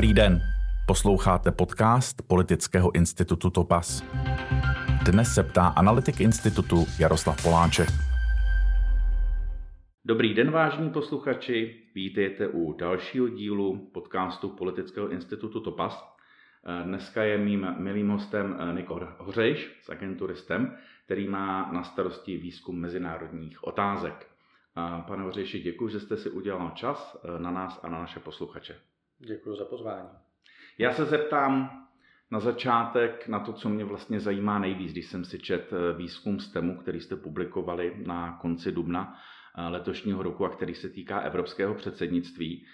Dobrý 0.00 0.14
den. 0.14 0.40
Posloucháte 0.86 1.50
podcast 1.50 2.22
Politického 2.28 2.94
institutu 2.94 3.50
Topas. 3.50 4.04
Dnes 5.10 5.34
se 5.34 5.42
ptá 5.42 5.66
analytik 5.66 6.20
institutu 6.20 6.76
Jaroslav 7.00 7.42
Poláček. 7.42 7.88
Dobrý 10.04 10.34
den, 10.34 10.50
vážní 10.50 10.90
posluchači. 10.90 11.82
Vítejte 11.94 12.48
u 12.48 12.72
dalšího 12.72 13.28
dílu 13.28 13.90
podcastu 13.94 14.48
Politického 14.48 15.08
institutu 15.08 15.60
Topas. 15.60 16.16
Dneska 16.84 17.22
je 17.22 17.38
mým 17.38 17.74
milým 17.78 18.08
hostem 18.08 18.56
Niko 18.74 19.00
Hořejš 19.18 19.78
z 19.82 19.90
agentury 19.90 20.36
STEM, 20.36 20.76
který 21.04 21.28
má 21.28 21.72
na 21.72 21.82
starosti 21.82 22.36
výzkum 22.36 22.80
mezinárodních 22.80 23.64
otázek. 23.64 24.26
Pane 25.06 25.22
Hořejši, 25.22 25.60
děkuji, 25.60 25.88
že 25.88 26.00
jste 26.00 26.16
si 26.16 26.30
udělal 26.30 26.70
čas 26.74 27.16
na 27.38 27.50
nás 27.50 27.80
a 27.82 27.88
na 27.88 27.98
naše 27.98 28.20
posluchače. 28.20 28.74
Děkuji 29.26 29.56
za 29.56 29.64
pozvání. 29.64 30.08
Já 30.78 30.92
se 30.92 31.04
zeptám 31.04 31.70
na 32.30 32.40
začátek 32.40 33.28
na 33.28 33.40
to, 33.40 33.52
co 33.52 33.68
mě 33.68 33.84
vlastně 33.84 34.20
zajímá 34.20 34.58
nejvíc, 34.58 34.92
když 34.92 35.06
jsem 35.06 35.24
si 35.24 35.38
čet 35.38 35.72
eh, 35.72 35.96
výzkum 35.96 36.40
STEMu, 36.40 36.76
který 36.76 37.00
jste 37.00 37.16
publikovali 37.16 38.02
na 38.06 38.38
konci 38.40 38.72
dubna 38.72 39.14
eh, 39.58 39.68
letošního 39.68 40.22
roku 40.22 40.44
a 40.44 40.48
který 40.48 40.74
se 40.74 40.88
týká 40.88 41.20
evropského 41.20 41.74
předsednictví, 41.74 42.66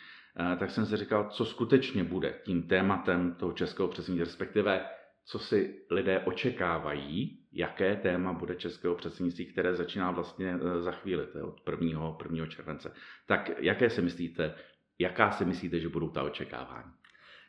eh, 0.52 0.56
tak 0.56 0.70
jsem 0.70 0.86
si 0.86 0.96
říkal, 0.96 1.28
co 1.30 1.45
skutečně 1.45 2.05
bude 2.05 2.41
tím 2.45 2.62
tématem 2.62 3.34
toho 3.34 3.52
českého 3.52 3.88
předsednictví, 3.88 4.24
respektive 4.24 4.86
co 5.24 5.38
si 5.38 5.84
lidé 5.91 6.20
očekávají, 6.20 7.41
jaké 7.52 7.97
téma 7.97 8.33
bude 8.33 8.55
českého 8.55 8.94
předsednictví, 8.94 9.47
které 9.47 9.74
začíná 9.74 10.10
vlastně 10.10 10.58
za 10.80 10.92
chvíli, 10.92 11.27
to 11.27 11.38
je 11.38 11.44
od 11.44 11.60
1. 11.83 12.16
1. 12.22 12.47
července. 12.47 12.92
Tak 13.27 13.50
jaké 13.58 13.91
si 13.91 14.02
myslíte, 14.02 14.55
jaká 14.98 15.30
si 15.30 15.44
myslíte, 15.44 15.80
že 15.80 15.89
budou 15.89 16.11
ta 16.11 16.22
očekávání? 16.22 16.92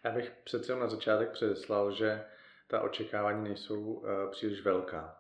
Já 0.04 0.12
bych 0.12 0.32
přece 0.44 0.76
na 0.76 0.88
začátek 0.88 1.32
předeslal, 1.32 1.92
že 1.92 2.26
ta 2.68 2.82
očekávání 2.82 3.44
nejsou 3.44 3.82
uh, 3.82 4.10
příliš 4.32 4.62
velká. 4.62 5.18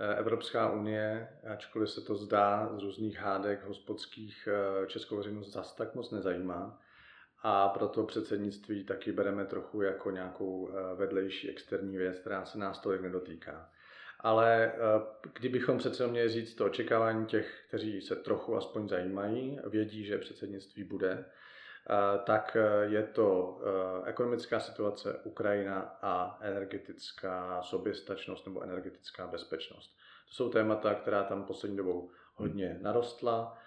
Uh, 0.00 0.18
Evropská 0.18 0.72
unie, 0.72 1.28
ačkoliv 1.52 1.90
se 1.90 2.00
to 2.00 2.14
zdá 2.14 2.70
z 2.78 2.82
různých 2.82 3.18
hádek 3.18 3.64
hospodských, 3.64 4.48
uh, 4.80 4.86
českou 4.86 5.16
veřejnost 5.16 5.52
zase 5.52 5.76
tak 5.76 5.94
moc 5.94 6.10
nezajímá. 6.10 6.80
A 7.42 7.68
proto 7.68 8.04
předsednictví 8.04 8.84
taky 8.84 9.12
bereme 9.12 9.44
trochu 9.44 9.82
jako 9.82 10.10
nějakou 10.10 10.70
vedlejší 10.96 11.50
externí 11.50 11.96
věc, 11.96 12.18
která 12.18 12.44
se 12.44 12.58
nás 12.58 12.78
tolik 12.78 13.00
nedotýká. 13.00 13.70
Ale 14.20 14.72
kdybychom 15.38 15.78
přece 15.78 16.06
měli 16.06 16.28
říct 16.28 16.54
to 16.54 16.64
očekávání 16.64 17.26
těch, 17.26 17.64
kteří 17.68 18.00
se 18.00 18.16
trochu 18.16 18.56
aspoň 18.56 18.88
zajímají, 18.88 19.58
vědí, 19.66 20.04
že 20.04 20.18
předsednictví 20.18 20.84
bude, 20.84 21.24
tak 22.24 22.56
e, 22.56 22.86
je 22.86 23.02
to 23.02 23.60
ekonomická 24.04 24.60
situace 24.60 25.20
Ukrajina 25.24 25.98
a 26.02 26.38
energetická 26.40 27.62
soběstačnost 27.62 28.46
nebo 28.46 28.62
energetická 28.62 29.26
bezpečnost. 29.26 29.96
To 30.28 30.34
jsou 30.34 30.48
témata, 30.48 30.94
která 30.94 31.22
tam 31.24 31.44
poslední 31.44 31.76
dobou 31.76 32.10
hodně 32.34 32.78
narostla, 32.82 33.58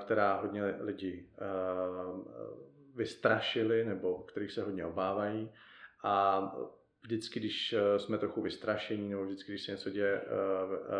která 0.00 0.36
hodně 0.36 0.62
lidí 0.64 1.30
vystrašili 2.94 3.84
nebo 3.84 4.18
kterých 4.18 4.52
se 4.52 4.62
hodně 4.62 4.86
obávají. 4.86 5.52
A 6.02 6.42
vždycky, 7.06 7.40
když 7.40 7.74
jsme 7.96 8.18
trochu 8.18 8.42
vystrašení 8.42 9.10
nebo 9.10 9.24
vždycky, 9.24 9.52
když 9.52 9.62
se 9.62 9.72
něco 9.72 9.90
děje 9.90 10.20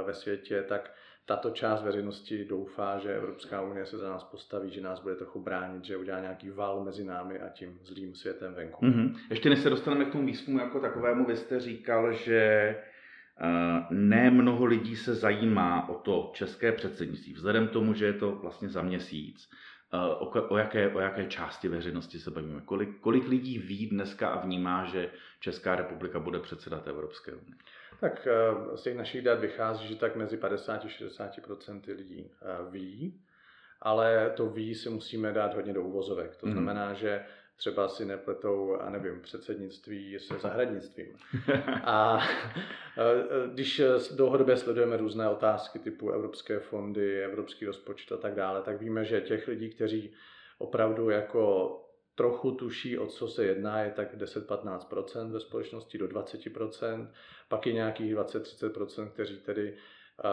ve 0.06 0.14
světě, 0.14 0.64
tak 0.68 0.94
tato 1.26 1.50
část 1.50 1.82
veřejnosti 1.82 2.44
doufá, 2.44 2.98
že 2.98 3.16
Evropská 3.16 3.62
unie 3.62 3.86
se 3.86 3.98
za 3.98 4.08
nás 4.08 4.24
postaví, 4.24 4.70
že 4.70 4.80
nás 4.80 5.00
bude 5.00 5.14
trochu 5.14 5.42
bránit, 5.42 5.84
že 5.84 5.96
udělá 5.96 6.20
nějaký 6.20 6.50
val 6.50 6.84
mezi 6.84 7.04
námi 7.04 7.40
a 7.40 7.48
tím 7.48 7.78
zlým 7.82 8.14
světem 8.14 8.54
venku. 8.54 8.86
Mm-hmm. 8.86 9.16
Ještě 9.30 9.50
než 9.50 9.58
se 9.58 9.70
dostaneme 9.70 10.04
k 10.04 10.12
tomu 10.12 10.26
výzkumu 10.26 10.58
jako 10.58 10.80
takovému, 10.80 11.24
vy 11.24 11.36
jste 11.36 11.60
říkal, 11.60 12.12
že 12.12 12.76
ne 13.90 14.30
mnoho 14.30 14.64
lidí 14.64 14.96
se 14.96 15.14
zajímá 15.14 15.88
o 15.88 15.94
to 15.94 16.30
české 16.34 16.72
předsednictví, 16.72 17.32
vzhledem 17.32 17.68
k 17.68 17.70
tomu, 17.70 17.94
že 17.94 18.06
je 18.06 18.12
to 18.12 18.32
vlastně 18.32 18.68
za 18.68 18.82
měsíc. 18.82 19.50
Uh, 19.94 20.22
o, 20.22 20.48
o, 20.48 20.56
jaké, 20.56 20.92
o 20.94 21.00
jaké 21.00 21.26
části 21.26 21.68
veřejnosti 21.68 22.18
se 22.18 22.30
bavíme? 22.30 22.60
Kolik, 22.60 23.00
kolik 23.00 23.28
lidí 23.28 23.58
ví 23.58 23.86
dneska 23.86 24.28
a 24.28 24.40
vnímá, 24.40 24.84
že 24.84 25.10
Česká 25.40 25.76
republika 25.76 26.18
bude 26.18 26.38
předsedat 26.38 26.88
Evropské 26.88 27.32
unie? 27.32 27.56
Tak 28.00 28.26
eh, 28.26 28.76
z 28.76 28.82
těch 28.82 28.96
našich 28.96 29.22
dat 29.22 29.40
vychází, 29.40 29.88
že 29.88 29.96
tak 29.96 30.16
mezi 30.16 30.36
50 30.36 30.84
a 30.84 30.88
60% 30.88 31.96
lidí 31.96 32.30
eh, 32.42 32.70
ví, 32.70 33.20
ale 33.80 34.32
to 34.36 34.46
ví 34.46 34.74
si 34.74 34.90
musíme 34.90 35.32
dát 35.32 35.54
hodně 35.54 35.72
do 35.72 35.82
uvozovek. 35.82 36.36
To 36.36 36.46
mhm. 36.46 36.52
znamená, 36.52 36.92
že 36.94 37.24
třeba 37.56 37.88
si 37.88 38.04
nepletou, 38.04 38.76
a 38.76 38.90
nevím, 38.90 39.20
předsednictví 39.20 40.18
se 40.18 40.38
zahradnictvím. 40.38 41.16
A 41.84 42.18
když 43.52 43.82
dlouhodobě 44.14 44.56
sledujeme 44.56 44.96
různé 44.96 45.28
otázky 45.28 45.78
typu 45.78 46.10
evropské 46.10 46.60
fondy, 46.60 47.24
evropský 47.24 47.66
rozpočet 47.66 48.12
a 48.12 48.16
tak 48.16 48.34
dále, 48.34 48.62
tak 48.62 48.80
víme, 48.80 49.04
že 49.04 49.20
těch 49.20 49.48
lidí, 49.48 49.70
kteří 49.70 50.14
opravdu 50.58 51.10
jako 51.10 51.72
trochu 52.14 52.50
tuší, 52.50 52.98
o 52.98 53.06
co 53.06 53.28
se 53.28 53.44
jedná, 53.44 53.82
je 53.82 53.90
tak 53.90 54.16
10-15% 54.16 55.32
ve 55.32 55.40
společnosti 55.40 55.98
do 55.98 56.06
20%, 56.06 57.08
pak 57.48 57.66
je 57.66 57.72
nějakých 57.72 58.14
20-30%, 58.14 59.08
kteří 59.08 59.36
tedy 59.36 59.76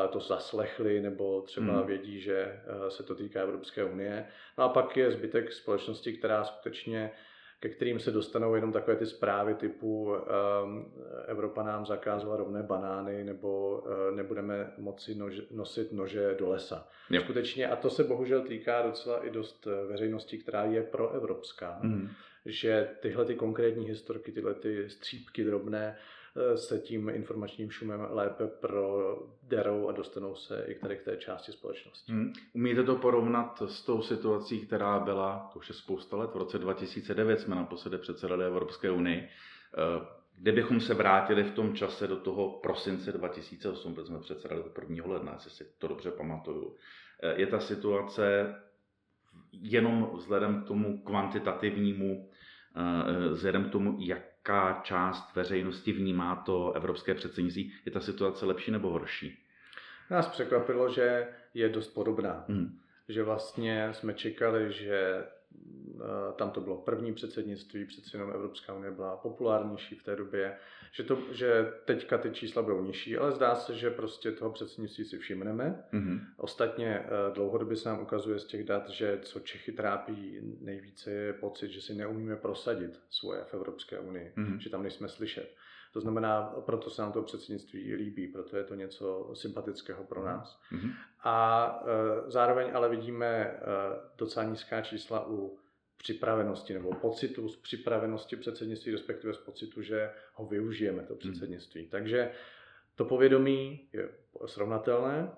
to 0.10 0.20
zaslechli 0.20 1.02
nebo 1.02 1.42
třeba 1.42 1.74
hmm. 1.78 1.88
vědí, 1.88 2.22
že 2.22 2.36
eh, 2.38 2.92
se 2.92 3.04
to 3.04 3.16
týká 3.16 3.42
Evropské 3.42 3.84
unie. 3.84 4.26
No 4.58 4.64
a 4.64 4.70
pak 4.70 4.98
je 4.98 5.12
zbytek 5.12 5.54
společnosti, 5.54 6.14
která 6.14 6.44
skutečně 6.44 7.12
ke 7.60 7.70
kterým 7.70 8.00
se 8.00 8.12
dostanou 8.12 8.56
jenom 8.56 8.72
takové 8.72 8.98
ty 8.98 9.06
zprávy 9.06 9.56
typu 9.56 10.04
um, 10.06 10.94
Evropa 11.26 11.64
nám 11.64 11.86
zakázala 11.86 12.38
rovné 12.38 12.64
banány 12.64 13.24
nebo 13.24 13.80
uh, 13.80 14.16
nebudeme 14.16 14.74
moci 14.78 15.16
nož, 15.16 15.42
nosit 15.52 15.92
nože 15.92 16.36
do 16.40 16.50
lesa. 16.50 16.88
Jo. 17.10 17.22
Skutečně, 17.22 17.68
a 17.68 17.76
to 17.76 17.90
se 17.90 18.04
bohužel 18.04 18.42
týká 18.42 18.82
docela 18.82 19.26
i 19.26 19.30
dost 19.30 19.68
eh, 19.68 19.86
veřejnosti, 19.86 20.38
která 20.38 20.64
je 20.64 20.84
proevropská, 20.84 21.80
mm. 21.82 22.10
že 22.46 22.90
tyhle 23.00 23.26
ty 23.26 23.36
konkrétní 23.36 23.88
historky, 23.88 24.32
tyhle 24.32 24.54
ty 24.54 24.90
střípky 24.90 25.44
drobné, 25.44 25.98
Eh, 25.98 26.23
se 26.56 26.80
tím 26.80 27.10
informačním 27.10 27.72
šumem 27.72 28.08
lépe 28.10 28.48
proderou 28.48 29.88
a 29.88 29.92
dostanou 29.92 30.36
se 30.36 30.66
i 30.68 30.76
tady 30.76 30.98
k 30.98 31.04
té 31.04 31.18
části 31.18 31.52
společnosti. 31.52 32.12
Hmm. 32.12 32.34
Umíte 32.54 32.84
to 32.84 32.96
porovnat 32.96 33.62
s 33.66 33.86
tou 33.86 34.02
situací, 34.02 34.66
která 34.66 35.00
byla, 35.00 35.50
to 35.54 35.60
už 35.60 35.70
je 35.70 35.76
spousta 35.76 36.18
let, 36.18 36.30
v 36.34 36.38
roce 36.38 36.60
2009 36.60 37.40
jsme 37.40 37.56
naposledy 37.56 37.98
předsedali 37.98 38.46
Evropské 38.46 38.92
unii, 38.92 39.30
eh, 39.78 40.24
Kdybychom 40.38 40.80
se 40.80 40.94
vrátili 40.94 41.44
v 41.44 41.52
tom 41.52 41.76
čase 41.76 42.08
do 42.08 42.18
toho 42.18 42.50
prosince 42.50 43.12
2008, 43.12 43.96
protože 43.96 44.08
jsme 44.08 44.20
předsedali 44.20 44.64
do 44.64 44.70
1. 44.70 45.08
ledna, 45.08 45.34
jestli 45.34 45.50
si 45.50 45.66
to 45.78 45.88
dobře 45.88 46.12
pamatuju, 46.12 46.76
eh, 47.24 47.42
je 47.42 47.48
ta 47.48 47.60
situace 47.60 48.56
jenom 49.52 50.10
vzhledem 50.14 50.64
k 50.64 50.68
tomu 50.68 51.04
kvantitativnímu, 51.04 52.30
vzhledem 53.32 53.70
k 53.70 53.72
tomu, 53.72 53.96
jak 54.00 54.33
jaká 54.48 54.82
část 54.84 55.36
veřejnosti 55.36 55.92
vnímá 55.92 56.36
to 56.36 56.74
evropské 56.74 57.16
předsednictví? 57.16 57.74
Je 57.86 57.92
ta 57.92 58.00
situace 58.00 58.46
lepší 58.46 58.72
nebo 58.72 58.90
horší? 58.90 59.40
Nás 60.10 60.28
překvapilo, 60.28 60.94
že 60.94 61.28
je 61.54 61.70
dost 61.70 61.88
podobná. 61.88 62.46
Hmm. 62.48 62.80
Že 63.10 63.24
vlastně 63.24 63.90
jsme 63.92 64.14
čekali, 64.14 64.74
že 64.74 65.26
tam 66.36 66.52
to 66.52 66.62
bylo 66.62 66.78
první 66.78 67.14
předsednictví, 67.14 67.86
přeci 67.86 68.10
jenom 68.16 68.32
Evropská 68.32 68.74
unie 68.74 68.92
byla 68.92 69.18
populárnější 69.18 69.96
v 69.96 70.04
té 70.04 70.16
době, 70.16 70.58
že, 70.92 71.04
to, 71.04 71.20
že 71.32 71.74
teďka 71.86 72.18
ty 72.18 72.32
čísla 72.32 72.62
budou 72.62 72.84
nižší, 72.84 73.18
ale 73.18 73.32
zdá 73.32 73.56
se, 73.56 73.76
že 73.76 73.90
prostě 73.90 74.32
toho 74.32 74.52
předsednictví 74.52 75.06
si 75.06 75.18
všimneme. 75.18 75.84
Mm-hmm. 75.94 76.20
Ostatně 76.38 76.88
eh, 76.88 77.10
dlouhodobě 77.34 77.78
se 77.78 77.90
nám 77.90 78.02
ukazuje 78.02 78.40
z 78.40 78.46
těch 78.46 78.64
dat, 78.64 78.90
že 78.90 79.20
co 79.22 79.40
Čechy 79.40 79.72
trápí 79.72 80.40
nejvíce 80.62 81.12
je 81.12 81.34
pocit, 81.34 81.72
že 81.72 81.82
si 81.82 81.96
neumíme 81.96 82.36
prosadit 82.36 83.00
svoje 83.10 83.44
v 83.44 83.54
Evropské 83.54 84.00
unii, 84.00 84.34
mm-hmm. 84.38 84.58
že 84.58 84.70
tam 84.70 84.82
nejsme 84.82 85.10
slyšet. 85.10 85.56
To 85.94 86.02
znamená, 86.02 86.44
proto 86.66 86.90
se 86.90 87.02
nám 87.02 87.12
to 87.12 87.22
předsednictví 87.22 87.96
líbí, 87.96 88.28
proto 88.28 88.58
je 88.58 88.64
to 88.64 88.76
něco 88.76 89.32
sympatického 89.34 90.04
pro 90.04 90.26
nás. 90.26 90.62
Mm-hmm. 90.72 90.92
A 91.24 91.68
e, 92.28 92.32
zároveň 92.32 92.72
ale 92.74 92.90
vidíme 92.90 93.28
e, 93.28 93.60
docela 94.18 94.46
nízká 94.46 94.82
čísla 94.82 95.30
u 95.30 95.58
připravenosti 95.98 96.74
nebo 96.74 96.94
pocitu 96.94 97.50
z 97.50 97.58
připravenosti 97.58 98.36
předsednictví, 98.36 98.92
respektive 98.92 99.34
z 99.34 99.38
pocitu, 99.38 99.82
že 99.82 100.12
ho 100.34 100.46
využijeme, 100.46 101.04
to 101.04 101.14
hmm. 101.14 101.20
předsednictví. 101.20 101.82
Hmm. 101.82 101.90
Takže 101.90 102.32
to 102.96 103.06
povědomí 103.06 103.88
je 103.94 104.10
srovnatelné, 104.46 105.32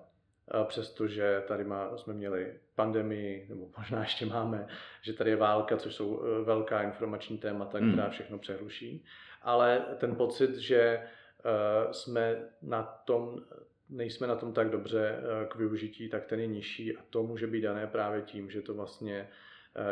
přestože 0.64 1.42
tady 1.48 1.64
má, 1.64 1.96
jsme 1.96 2.14
měli 2.14 2.54
pandemii, 2.74 3.46
nebo 3.48 3.68
možná 3.78 4.00
ještě 4.00 4.26
máme, 4.26 4.68
že 5.02 5.12
tady 5.12 5.30
je 5.30 5.36
válka, 5.36 5.76
což 5.76 5.94
jsou 5.94 6.22
e, 6.22 6.44
velká 6.44 6.82
informační 6.82 7.38
témata, 7.38 7.78
která 7.78 8.08
všechno 8.08 8.38
přehluší, 8.38 9.04
ale 9.46 9.84
ten 9.98 10.16
pocit, 10.16 10.56
že 10.56 10.80
e, 10.80 11.02
jsme 11.92 12.36
na 12.62 12.82
tom, 12.82 13.40
nejsme 13.90 14.26
na 14.26 14.36
tom 14.36 14.52
tak 14.52 14.70
dobře 14.70 15.08
e, 15.08 15.46
k 15.46 15.56
využití, 15.56 16.08
tak 16.08 16.24
ten 16.26 16.40
je 16.40 16.46
nižší 16.46 16.96
a 16.96 17.00
to 17.10 17.22
může 17.22 17.46
být 17.46 17.60
dané 17.60 17.86
právě 17.86 18.22
tím, 18.22 18.50
že 18.50 18.62
to 18.62 18.74
vlastně 18.74 19.28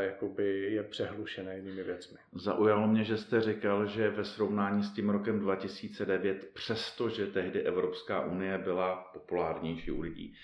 jakoby 0.01 0.73
je 0.73 0.83
přehlušené 0.83 1.57
jinými 1.57 1.83
věcmi. 1.83 2.19
Zaujalo 2.33 2.87
mě, 2.87 3.05
že 3.05 3.17
jste 3.17 3.41
říkal, 3.41 3.87
že 3.87 4.11
ve 4.11 4.25
srovnání 4.25 4.83
s 4.83 4.93
tím 4.95 5.11
rokem 5.11 5.41
2009, 5.41 6.51
přestože 6.55 7.27
tehdy 7.27 7.63
Evropská 7.63 8.25
unie 8.25 8.59
byla 8.59 9.11
populárnější 9.13 9.91
u 9.91 10.01
lidí, 10.01 10.35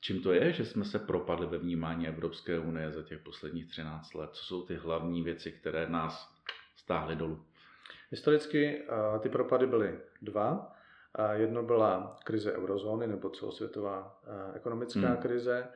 Čím 0.00 0.22
to 0.22 0.32
je, 0.32 0.52
že 0.52 0.64
jsme 0.64 0.84
se 0.84 0.98
propadli 0.98 1.46
ve 1.46 1.58
vnímání 1.58 2.08
Evropské 2.08 2.58
unie 2.58 2.92
za 2.92 3.02
těch 3.02 3.18
posledních 3.18 3.66
13 3.66 4.14
let? 4.14 4.30
Co 4.32 4.44
jsou 4.44 4.62
ty 4.66 4.74
hlavní 4.74 5.22
věci, 5.22 5.52
které 5.52 5.88
nás 5.88 6.34
stáhly 6.76 7.16
dolů? 7.16 7.44
Historicky 8.10 8.84
ty 9.20 9.28
propady 9.28 9.66
byly 9.66 10.00
dva. 10.22 10.72
Jedno 11.32 11.62
byla 11.62 12.16
krize 12.24 12.52
eurozóny 12.52 13.06
nebo 13.06 13.30
celosvětová 13.30 14.20
ekonomická 14.54 15.08
hmm. 15.08 15.16
krize, 15.16 15.68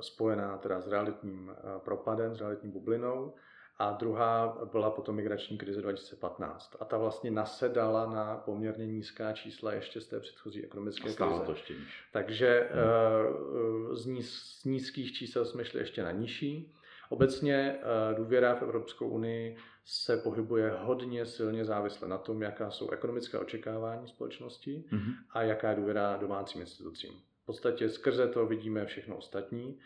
spojená 0.00 0.58
teda 0.58 0.80
s 0.80 0.88
realitním 0.88 1.56
propadem, 1.84 2.34
s 2.34 2.40
realitní 2.40 2.70
bublinou 2.70 3.34
a 3.80 3.92
druhá 3.92 4.58
byla 4.72 4.90
potom 4.90 5.16
migrační 5.16 5.58
krize 5.58 5.82
2015. 5.82 6.76
A 6.80 6.84
ta 6.84 6.98
vlastně 6.98 7.30
nasedala 7.30 8.06
na 8.06 8.36
poměrně 8.36 8.86
nízká 8.86 9.32
čísla 9.32 9.72
ještě 9.72 10.00
z 10.00 10.06
té 10.06 10.20
předchozí 10.20 10.64
ekonomické 10.64 11.10
Stále 11.10 11.30
krize. 11.30 11.44
To 11.46 11.52
ještě 11.52 11.74
Takže 12.12 12.68
hmm. 12.72 13.96
z, 13.96 14.06
níz, 14.06 14.32
z 14.32 14.64
nízkých 14.64 15.12
čísel 15.12 15.44
jsme 15.44 15.64
šli 15.64 15.80
ještě 15.80 16.02
na 16.02 16.10
nižší. 16.10 16.74
Obecně 17.08 17.78
eh, 17.80 18.14
důvěra 18.14 18.54
v 18.54 18.62
Evropskou 18.62 19.08
unii 19.08 19.56
se 19.92 20.16
pohybuje 20.16 20.70
hodně 20.78 21.26
silně 21.26 21.64
závisle 21.64 22.08
na 22.08 22.18
tom, 22.18 22.42
jaká 22.42 22.70
jsou 22.70 22.90
ekonomická 22.90 23.40
očekávání 23.40 24.08
společnosti 24.08 24.84
mm-hmm. 24.92 25.14
a 25.30 25.42
jaká 25.42 25.70
je 25.70 25.76
důvěra 25.76 26.16
domácím 26.16 26.60
institucím. 26.60 27.10
V 27.42 27.46
podstatě 27.46 27.88
skrze 27.88 28.28
to 28.28 28.46
vidíme 28.46 28.86
všechno 28.86 29.16
ostatní 29.16 29.78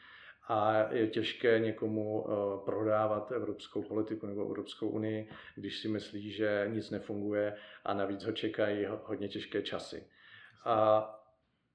a 0.49 0.75
je 0.93 1.09
těžké 1.09 1.59
někomu 1.59 2.27
eh, 2.27 2.33
prodávat 2.65 3.33
evropskou 3.33 3.83
politiku 3.83 4.27
nebo 4.27 4.45
Evropskou 4.45 4.89
unii, 4.89 5.29
když 5.55 5.79
si 5.79 5.89
myslí, 5.89 6.31
že 6.31 6.71
nic 6.73 6.91
nefunguje 6.91 7.56
a 7.85 7.95
navíc 7.95 8.25
ho 8.25 8.33
čekají 8.33 8.87
hodně 9.05 9.29
těžké 9.29 9.62
časy. 9.62 10.06
A 10.65 11.09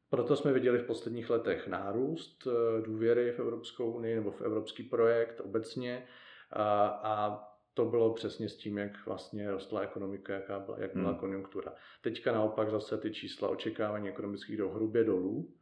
proto 0.09 0.35
jsme 0.35 0.53
viděli 0.53 0.77
v 0.77 0.85
posledních 0.85 1.29
letech 1.29 1.67
nárůst 1.67 2.47
eh, 2.47 2.81
důvěry 2.81 3.31
v 3.31 3.39
Evropskou 3.39 3.91
unii 3.91 4.15
nebo 4.15 4.31
v 4.31 4.41
evropský 4.41 4.83
projekt 4.83 5.41
obecně 5.41 6.07
a, 6.51 6.87
a 6.87 7.45
to 7.79 7.85
bylo 7.85 8.13
přesně 8.13 8.49
s 8.49 8.57
tím, 8.57 8.77
jak 8.77 9.05
vlastně 9.05 9.51
rostla 9.51 9.81
ekonomika, 9.81 10.33
jaká 10.33 10.59
byla, 10.59 10.77
jak 10.79 10.93
byla 10.93 11.09
hmm. 11.09 11.19
konjunktura. 11.19 11.73
Teďka 12.01 12.31
naopak 12.31 12.69
zase 12.71 12.97
ty 12.97 13.11
čísla 13.11 13.49
očekávání 13.49 14.09
ekonomických 14.09 14.57
jdou 14.57 14.69
hrubě 14.69 15.03
dolů, 15.03 15.53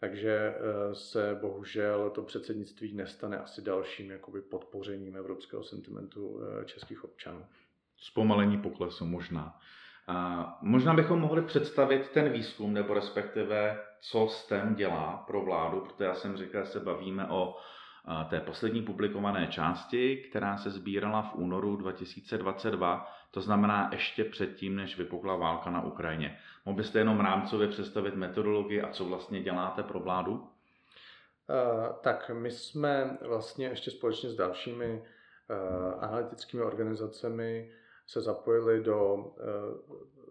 takže 0.00 0.54
eh, 0.56 0.94
se 0.94 1.38
bohužel 1.40 2.10
to 2.10 2.22
předsednictví 2.22 2.94
nestane 2.94 3.38
asi 3.38 3.62
dalším 3.62 4.10
jakoby 4.10 4.42
podpořením 4.42 5.16
evropského 5.16 5.64
sentimentu 5.64 6.40
eh, 6.42 6.64
českých 6.64 7.04
občanů. 7.04 7.46
Zpomalení 7.96 8.58
poklesu 8.58 9.06
možná. 9.06 9.58
A 10.06 10.58
možná 10.62 10.94
bychom 10.94 11.20
mohli 11.20 11.42
představit 11.42 12.10
ten 12.10 12.32
výzkum, 12.32 12.72
nebo 12.72 12.94
respektive, 12.94 13.80
co 14.00 14.28
STEM 14.28 14.74
dělá 14.74 15.24
pro 15.26 15.44
vládu, 15.44 15.80
protože 15.80 16.04
já 16.04 16.14
jsem 16.14 16.36
říkal, 16.36 16.64
že 16.64 16.70
se 16.70 16.80
bavíme 16.80 17.28
o 17.28 17.56
té 18.30 18.40
poslední 18.40 18.82
publikované 18.82 19.46
části, 19.46 20.16
která 20.16 20.56
se 20.56 20.70
sbírala 20.70 21.22
v 21.22 21.34
únoru 21.34 21.76
2022, 21.76 23.12
to 23.30 23.40
znamená 23.40 23.90
ještě 23.92 24.24
předtím, 24.24 24.76
než 24.76 24.98
vypukla 24.98 25.36
válka 25.36 25.70
na 25.70 25.84
Ukrajině. 25.84 26.38
Mohl 26.66 26.76
byste 26.76 26.98
jenom 26.98 27.20
rámcově 27.20 27.68
představit 27.68 28.14
metodologii 28.14 28.82
a 28.82 28.90
co 28.92 29.04
vlastně 29.04 29.42
děláte 29.42 29.82
pro 29.82 30.00
vládu? 30.00 30.32
Uh, 30.32 30.46
tak 32.00 32.30
my 32.34 32.50
jsme 32.50 33.18
vlastně 33.20 33.66
ještě 33.66 33.90
společně 33.90 34.30
s 34.30 34.36
dalšími 34.36 35.02
uh, 35.02 36.04
analytickými 36.04 36.62
organizacemi 36.62 37.72
se 38.06 38.20
zapojili 38.20 38.82
do 38.82 39.26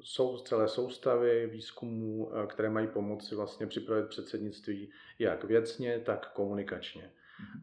sou, 0.02 0.38
celé 0.38 0.68
soustavy 0.68 1.48
výzkumů, 1.48 2.32
které 2.48 2.70
mají 2.70 2.88
pomoci 2.88 3.36
vlastně 3.36 3.68
připravit 3.68 4.10
předsednictví 4.10 4.92
jak 5.20 5.44
věcně, 5.44 6.00
tak 6.00 6.32
komunikačně. 6.34 7.12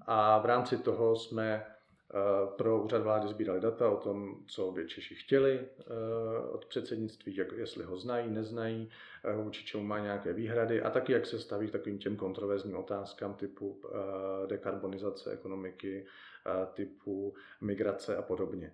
A 0.07 0.39
v 0.39 0.47
rámci 0.47 0.79
toho 0.79 1.17
jsme 1.17 1.55
eh, 1.55 2.15
pro 2.57 2.83
úřad 2.83 3.03
vlády 3.03 3.29
sbírali 3.29 3.61
data 3.61 3.91
o 3.91 3.97
tom, 3.97 4.35
co 4.47 4.73
by 4.73 4.87
Češi 4.87 5.15
chtěli 5.15 5.61
eh, 5.61 5.85
od 6.49 6.65
předsednictví, 6.65 7.37
jak, 7.37 7.53
jestli 7.53 7.85
ho 7.85 7.97
znají, 7.97 8.31
neznají, 8.31 8.91
eh, 9.25 9.37
vůči 9.37 9.65
čemu 9.65 9.85
má 9.85 9.99
nějaké 9.99 10.33
výhrady 10.33 10.83
a 10.83 10.91
taky, 10.91 11.13
jak 11.13 11.27
se 11.27 11.39
staví 11.39 11.69
k 11.69 11.73
takovým 11.73 11.99
těm 11.99 12.17
kontroverzním 12.17 12.77
otázkám 12.77 13.35
typu 13.35 13.81
dekarbonizace 14.47 15.31
ekonomiky, 15.31 16.07
typu 16.75 17.35
migrace 17.61 18.17
a 18.17 18.23
podobně. 18.23 18.73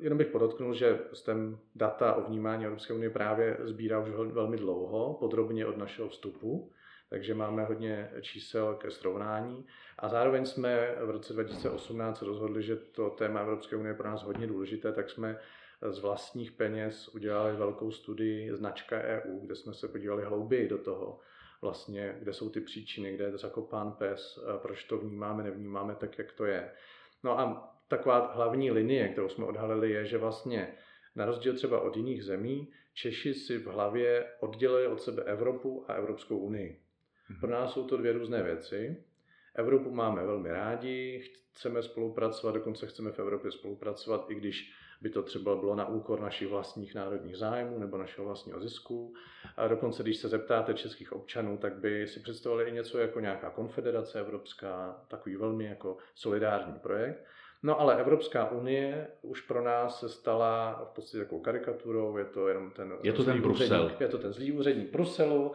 Jenom 0.00 0.18
bych 0.18 0.26
podotknul, 0.26 0.74
že 0.74 0.98
ten 1.24 1.58
data 1.74 2.14
o 2.14 2.22
vnímání 2.22 2.64
Evropské 2.64 2.94
unie 2.94 3.10
právě 3.10 3.56
sbírá 3.64 3.98
už 3.98 4.08
velmi 4.10 4.56
dlouho, 4.56 5.14
podrobně 5.14 5.66
od 5.66 5.76
našeho 5.76 6.08
vstupu 6.08 6.70
takže 7.10 7.34
máme 7.34 7.64
hodně 7.64 8.10
čísel 8.20 8.74
ke 8.74 8.90
srovnání. 8.90 9.66
A 9.98 10.08
zároveň 10.08 10.46
jsme 10.46 10.94
v 11.00 11.10
roce 11.10 11.32
2018 11.32 12.22
rozhodli, 12.22 12.62
že 12.62 12.76
to 12.76 13.10
téma 13.10 13.40
Evropské 13.40 13.76
unie 13.76 13.90
je 13.90 13.96
pro 13.96 14.08
nás 14.08 14.22
hodně 14.22 14.46
důležité, 14.46 14.92
tak 14.92 15.10
jsme 15.10 15.38
z 15.90 15.98
vlastních 15.98 16.52
peněz 16.52 17.08
udělali 17.08 17.56
velkou 17.56 17.90
studii 17.90 18.54
značka 18.54 19.00
EU, 19.00 19.40
kde 19.40 19.54
jsme 19.54 19.74
se 19.74 19.88
podívali 19.88 20.24
hlouběji 20.24 20.68
do 20.68 20.78
toho, 20.78 21.20
vlastně, 21.62 22.16
kde 22.18 22.32
jsou 22.32 22.50
ty 22.50 22.60
příčiny, 22.60 23.12
kde 23.12 23.24
je 23.24 23.38
zakopán 23.38 23.92
pes, 23.92 24.38
proč 24.62 24.84
to 24.84 24.98
vnímáme, 24.98 25.42
nevnímáme 25.42 25.94
tak, 25.94 26.18
jak 26.18 26.32
to 26.32 26.44
je. 26.44 26.72
No 27.24 27.38
a 27.38 27.74
taková 27.88 28.32
hlavní 28.34 28.70
linie, 28.70 29.08
kterou 29.08 29.28
jsme 29.28 29.44
odhalili, 29.44 29.90
je, 29.90 30.04
že 30.04 30.18
vlastně 30.18 30.74
na 31.16 31.24
rozdíl 31.24 31.54
třeba 31.54 31.80
od 31.80 31.96
jiných 31.96 32.24
zemí, 32.24 32.72
Češi 32.94 33.34
si 33.34 33.58
v 33.58 33.66
hlavě 33.66 34.26
oddělili 34.40 34.86
od 34.86 35.02
sebe 35.02 35.22
Evropu 35.22 35.84
a 35.88 35.92
Evropskou 35.92 36.38
unii. 36.38 36.80
Pro 37.40 37.50
nás 37.50 37.72
jsou 37.72 37.86
to 37.86 37.96
dvě 37.96 38.12
různé 38.12 38.42
věci. 38.42 39.04
Evropu 39.54 39.90
máme 39.90 40.26
velmi 40.26 40.52
rádi, 40.52 41.22
chceme 41.52 41.82
spolupracovat, 41.82 42.52
dokonce 42.52 42.86
chceme 42.86 43.12
v 43.12 43.18
Evropě 43.18 43.50
spolupracovat, 43.50 44.30
i 44.30 44.34
když 44.34 44.72
by 45.00 45.10
to 45.10 45.22
třeba 45.22 45.56
bylo 45.56 45.74
na 45.74 45.88
úkor 45.88 46.20
našich 46.20 46.48
vlastních 46.48 46.94
národních 46.94 47.36
zájmů 47.36 47.78
nebo 47.78 47.98
našeho 47.98 48.24
vlastního 48.24 48.60
zisku. 48.60 49.14
A 49.56 49.68
dokonce, 49.68 50.02
když 50.02 50.16
se 50.16 50.28
zeptáte 50.28 50.74
českých 50.74 51.12
občanů, 51.12 51.58
tak 51.58 51.74
by 51.74 52.06
si 52.06 52.20
představili 52.20 52.70
i 52.70 52.72
něco 52.72 52.98
jako 52.98 53.20
nějaká 53.20 53.50
konfederace 53.50 54.20
evropská, 54.20 55.04
takový 55.08 55.36
velmi 55.36 55.64
jako 55.64 55.96
solidární 56.14 56.78
projekt. 56.78 57.24
No 57.62 57.80
ale 57.80 58.00
Evropská 58.00 58.50
unie 58.50 59.06
už 59.22 59.40
pro 59.40 59.62
nás 59.62 60.00
se 60.00 60.08
stala 60.08 60.84
v 60.90 60.94
podstatě 60.94 61.18
takovou 61.18 61.40
karikaturou, 61.40 62.16
je 62.16 62.24
to 62.24 62.48
jenom 62.48 62.70
ten, 62.70 62.92
je 63.02 63.12
to 63.12 63.24
ten 63.24 63.42
Brusel. 63.42 63.92
je 64.00 64.08
to 64.08 64.18
ten 64.18 64.32
zlý 64.32 64.52
úředník 64.52 64.92
Bruselu, 64.92 65.52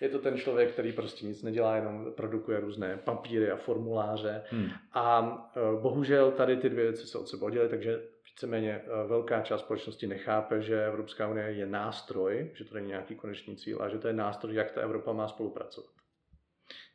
je 0.00 0.08
to 0.08 0.18
ten 0.18 0.36
člověk, 0.36 0.72
který 0.72 0.92
prostě 0.92 1.26
nic 1.26 1.42
nedělá, 1.42 1.76
jenom 1.76 2.12
produkuje 2.16 2.60
různé 2.60 2.96
papíry 3.04 3.50
a 3.50 3.56
formuláře. 3.56 4.42
Hmm. 4.50 4.70
A 4.92 5.36
e, 5.56 5.80
bohužel 5.80 6.30
tady 6.30 6.56
ty 6.56 6.70
dvě 6.70 6.84
věci 6.84 7.06
se 7.06 7.18
od 7.18 7.28
sebe 7.28 7.44
oddělily, 7.46 7.70
takže 7.70 8.02
víceméně 8.24 8.72
e, 8.72 9.06
velká 9.08 9.40
část 9.40 9.60
společnosti 9.60 10.06
nechápe, 10.06 10.62
že 10.62 10.86
Evropská 10.86 11.28
unie 11.28 11.46
je 11.46 11.66
nástroj, 11.66 12.50
že 12.54 12.64
to 12.64 12.74
není 12.74 12.88
nějaký 12.88 13.14
konečný 13.14 13.56
cíl 13.56 13.82
a 13.82 13.88
že 13.88 13.98
to 13.98 14.08
je 14.08 14.14
nástroj, 14.14 14.54
jak 14.54 14.72
ta 14.72 14.80
Evropa 14.80 15.12
má 15.12 15.28
spolupracovat. 15.28 15.90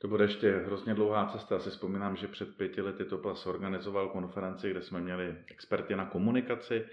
To 0.02 0.08
bude 0.08 0.24
ještě 0.24 0.52
hrozně 0.52 0.94
dlouhá 0.94 1.26
cesta. 1.26 1.56
Já 1.56 1.62
si 1.62 1.70
vzpomínám, 1.70 2.16
že 2.16 2.28
před 2.28 2.58
pěti 2.58 2.82
lety 2.82 3.06
Toplas 3.06 3.46
organizoval 3.46 4.10
konferenci, 4.10 4.72
kde 4.72 4.82
jsme 4.82 5.02
měli 5.02 5.36
experty 5.52 5.96
na 5.96 6.06
komunikaci 6.06 6.86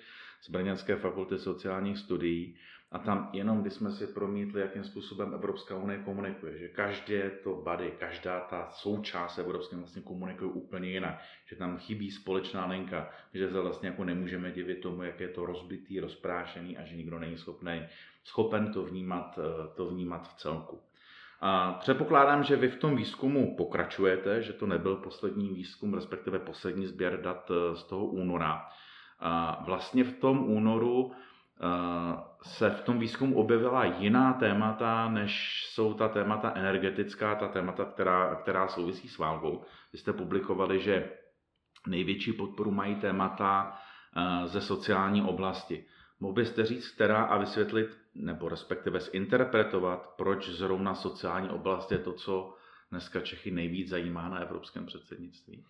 z 0.43 0.51
Brněnské 0.51 0.97
fakulty 0.97 1.39
sociálních 1.39 1.99
studií 1.99 2.57
a 2.93 2.99
tam 2.99 3.31
jenom, 3.33 3.61
když 3.61 3.73
jsme 3.73 3.91
si 3.91 4.07
promítli, 4.07 4.61
jakým 4.61 4.85
způsobem 4.85 5.35
Evropská 5.35 5.77
unie 5.77 5.99
komunikuje, 5.99 6.59
že 6.59 6.69
každé 6.69 7.31
to 7.31 7.55
body, 7.55 7.93
každá 7.99 8.41
ta 8.41 8.69
součást 8.71 9.39
Evropské 9.39 9.77
vlastně 9.77 10.03
komunikuje 10.03 10.51
úplně 10.51 10.89
jinak, 10.89 11.23
že 11.47 11.57
tam 11.57 11.79
chybí 11.79 12.11
společná 12.11 12.67
linka, 12.67 13.11
že 13.35 13.51
se 13.51 13.61
vlastně 13.61 13.89
jako 13.89 14.05
nemůžeme 14.05 14.53
divit 14.53 14.81
tomu, 14.81 15.03
jak 15.03 15.21
je 15.21 15.29
to 15.29 15.47
rozbitý, 15.47 16.01
rozprášený 16.01 16.79
a 16.79 16.85
že 16.85 16.97
nikdo 16.97 17.19
není 17.19 17.39
schopný, 17.39 17.83
schopen 18.25 18.73
to 18.73 18.83
vnímat, 18.85 19.39
eh, 19.39 19.69
to 19.77 19.87
vnímat 19.87 20.29
v 20.29 20.35
celku. 20.35 20.81
A 21.41 21.73
předpokládám, 21.73 22.43
že 22.43 22.57
vy 22.57 22.69
v 22.69 22.77
tom 22.77 22.97
výzkumu 22.97 23.57
pokračujete, 23.57 24.43
že 24.43 24.53
to 24.53 24.67
nebyl 24.67 24.97
poslední 24.97 25.49
výzkum, 25.49 25.95
respektive 25.95 26.39
poslední 26.39 26.87
sběr 26.87 27.23
dat 27.23 27.51
eh, 27.51 27.77
z 27.77 27.83
toho 27.85 28.07
února. 28.07 28.69
A 29.21 29.63
vlastně 29.67 30.05
v 30.05 30.13
tom 30.13 30.51
únoru 30.51 31.13
Eh, 31.61 32.23
se 32.43 32.71
v 32.71 32.81
tom 32.81 32.99
výzkumu 32.99 33.37
objevila 33.37 33.85
jiná 33.85 34.33
témata, 34.33 35.09
než 35.09 35.63
jsou 35.71 35.95
ta 35.95 36.09
témata 36.09 36.53
energetická, 36.57 37.35
ta 37.35 37.49
témata, 37.49 37.85
která, 37.85 38.35
která 38.35 38.69
souvisí 38.69 39.09
s 39.09 39.19
válkou. 39.19 39.65
Vy 39.93 39.99
jste 39.99 40.13
publikovali, 40.13 40.81
že 40.81 41.11
největší 41.87 42.33
podporu 42.33 42.71
mají 42.71 42.95
témata 42.95 43.79
eh, 44.17 44.49
ze 44.49 44.61
sociální 44.61 45.23
oblasti. 45.23 45.85
Mohl 46.21 46.35
byste 46.35 46.67
říct, 46.67 46.89
která 46.89 47.23
a 47.25 47.39
vysvětlit, 47.39 47.89
nebo 48.15 48.49
respektive 48.49 49.01
zinterpretovat, 49.01 50.15
proč 50.17 50.49
zrovna 50.49 50.95
sociální 50.95 51.49
oblast 51.49 51.93
je 51.93 51.99
to, 51.99 52.13
co 52.13 52.55
dneska 52.91 53.21
Čechy 53.21 53.51
nejvíc 53.51 53.89
zajímá 53.89 54.29
na 54.29 54.39
evropském 54.39 54.87
předsednictví? 54.87 55.65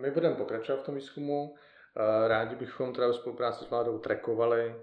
My 0.00 0.10
budeme 0.10 0.34
pokračovat 0.34 0.82
v 0.82 0.86
tom 0.86 0.94
výzkumu. 0.94 1.54
Rádi 2.26 2.54
bychom 2.54 2.92
teda 2.92 3.08
v 3.08 3.14
spolupráci 3.14 3.64
s 3.64 3.70
vládou 3.70 3.98
trekovali, 3.98 4.76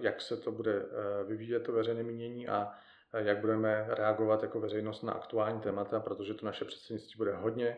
jak 0.00 0.20
se 0.20 0.36
to 0.36 0.52
bude 0.52 0.82
vyvíjet, 1.26 1.60
to 1.60 1.72
veřejné 1.72 2.02
mínění 2.02 2.48
a 2.48 2.72
jak 3.18 3.38
budeme 3.38 3.86
reagovat 3.88 4.42
jako 4.42 4.60
veřejnost 4.60 5.02
na 5.02 5.12
aktuální 5.12 5.60
témata, 5.60 6.00
protože 6.00 6.34
to 6.34 6.46
naše 6.46 6.64
předsednictví 6.64 7.16
bude 7.16 7.34
hodně 7.34 7.76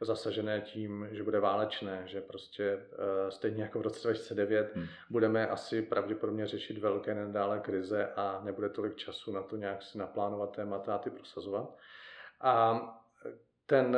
zasažené 0.00 0.60
tím, 0.60 1.08
že 1.10 1.22
bude 1.22 1.40
válečné, 1.40 2.02
že 2.06 2.20
prostě 2.20 2.78
stejně 3.28 3.62
jako 3.62 3.78
v 3.78 3.82
roce 3.82 4.08
2009 4.08 4.72
hmm. 4.74 4.86
budeme 5.10 5.48
asi 5.48 5.82
pravděpodobně 5.82 6.46
řešit 6.46 6.78
velké 6.78 7.14
nedále 7.14 7.60
krize 7.60 8.12
a 8.16 8.40
nebude 8.44 8.68
tolik 8.68 8.96
času 8.96 9.32
na 9.32 9.42
to 9.42 9.56
nějak 9.56 9.82
si 9.82 9.98
naplánovat 9.98 10.56
témata 10.56 10.94
a 10.94 10.98
ty 10.98 11.10
prosazovat. 11.10 11.76
A 12.40 12.80
ten, 13.66 13.96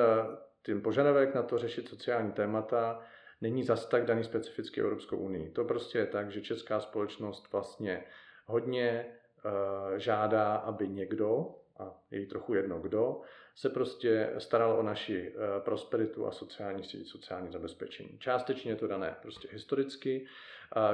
ten 0.62 0.82
požadavek 0.82 1.34
na 1.34 1.42
to 1.42 1.58
řešit 1.58 1.88
sociální 1.88 2.32
témata 2.32 3.02
není 3.40 3.64
zas 3.64 3.86
tak 3.86 4.04
daný 4.04 4.24
specificky 4.24 4.80
Evropskou 4.80 5.16
unii. 5.16 5.50
To 5.50 5.64
prostě 5.64 5.98
je 5.98 6.06
tak, 6.06 6.30
že 6.30 6.40
česká 6.40 6.80
společnost 6.80 7.52
vlastně 7.52 8.04
hodně 8.46 9.06
uh, 9.44 9.50
žádá, 9.96 10.54
aby 10.54 10.88
někdo, 10.88 11.54
a 11.78 12.00
je 12.10 12.20
jí 12.20 12.26
trochu 12.26 12.54
jedno 12.54 12.78
kdo, 12.78 13.20
se 13.54 13.68
prostě 13.68 14.32
staral 14.38 14.78
o 14.78 14.82
naši 14.82 15.34
uh, 15.34 15.64
prosperitu 15.64 16.26
a 16.26 16.32
sociální 16.32 16.84
síť, 16.84 17.08
sociální 17.08 17.52
zabezpečení. 17.52 18.18
Částečně 18.18 18.72
je 18.72 18.76
to 18.76 18.86
dané 18.86 19.16
prostě 19.22 19.48
historicky, 19.52 20.26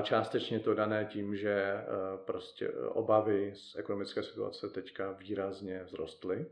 částečně 0.02 0.56
je 0.56 0.60
to 0.60 0.74
dané 0.74 1.04
tím, 1.04 1.36
že 1.36 1.74
uh, 1.74 2.24
prostě 2.24 2.70
obavy 2.72 3.52
z 3.54 3.76
ekonomické 3.76 4.22
situace 4.22 4.68
teďka 4.68 5.12
výrazně 5.12 5.84
vzrostly. 5.84 6.46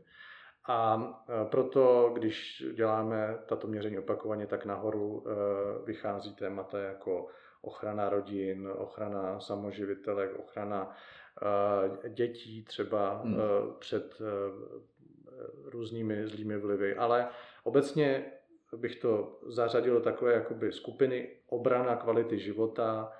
A 0.69 1.13
e, 1.29 1.45
proto, 1.45 2.11
když 2.13 2.63
děláme 2.73 3.37
tato 3.45 3.67
měření 3.67 3.99
opakovaně, 3.99 4.47
tak 4.47 4.65
nahoru 4.65 5.23
e, 5.25 5.31
vychází 5.85 6.35
témata 6.35 6.79
jako 6.79 7.27
ochrana 7.61 8.09
rodin, 8.09 8.69
ochrana 8.77 9.39
samoživitelek, 9.39 10.39
ochrana 10.39 10.95
e, 12.05 12.09
dětí 12.09 12.63
třeba 12.63 13.17
hmm. 13.17 13.37
před 13.79 14.21
různými 15.65 16.27
zlými 16.27 16.57
vlivy. 16.57 16.95
Ale 16.95 17.27
obecně 17.63 18.25
bych 18.77 18.95
to 18.95 19.39
zařadil 19.47 19.93
do 19.93 20.01
takové 20.01 20.33
jakoby 20.33 20.71
skupiny 20.71 21.29
obrana 21.47 21.95
kvality 21.95 22.39
života 22.39 23.11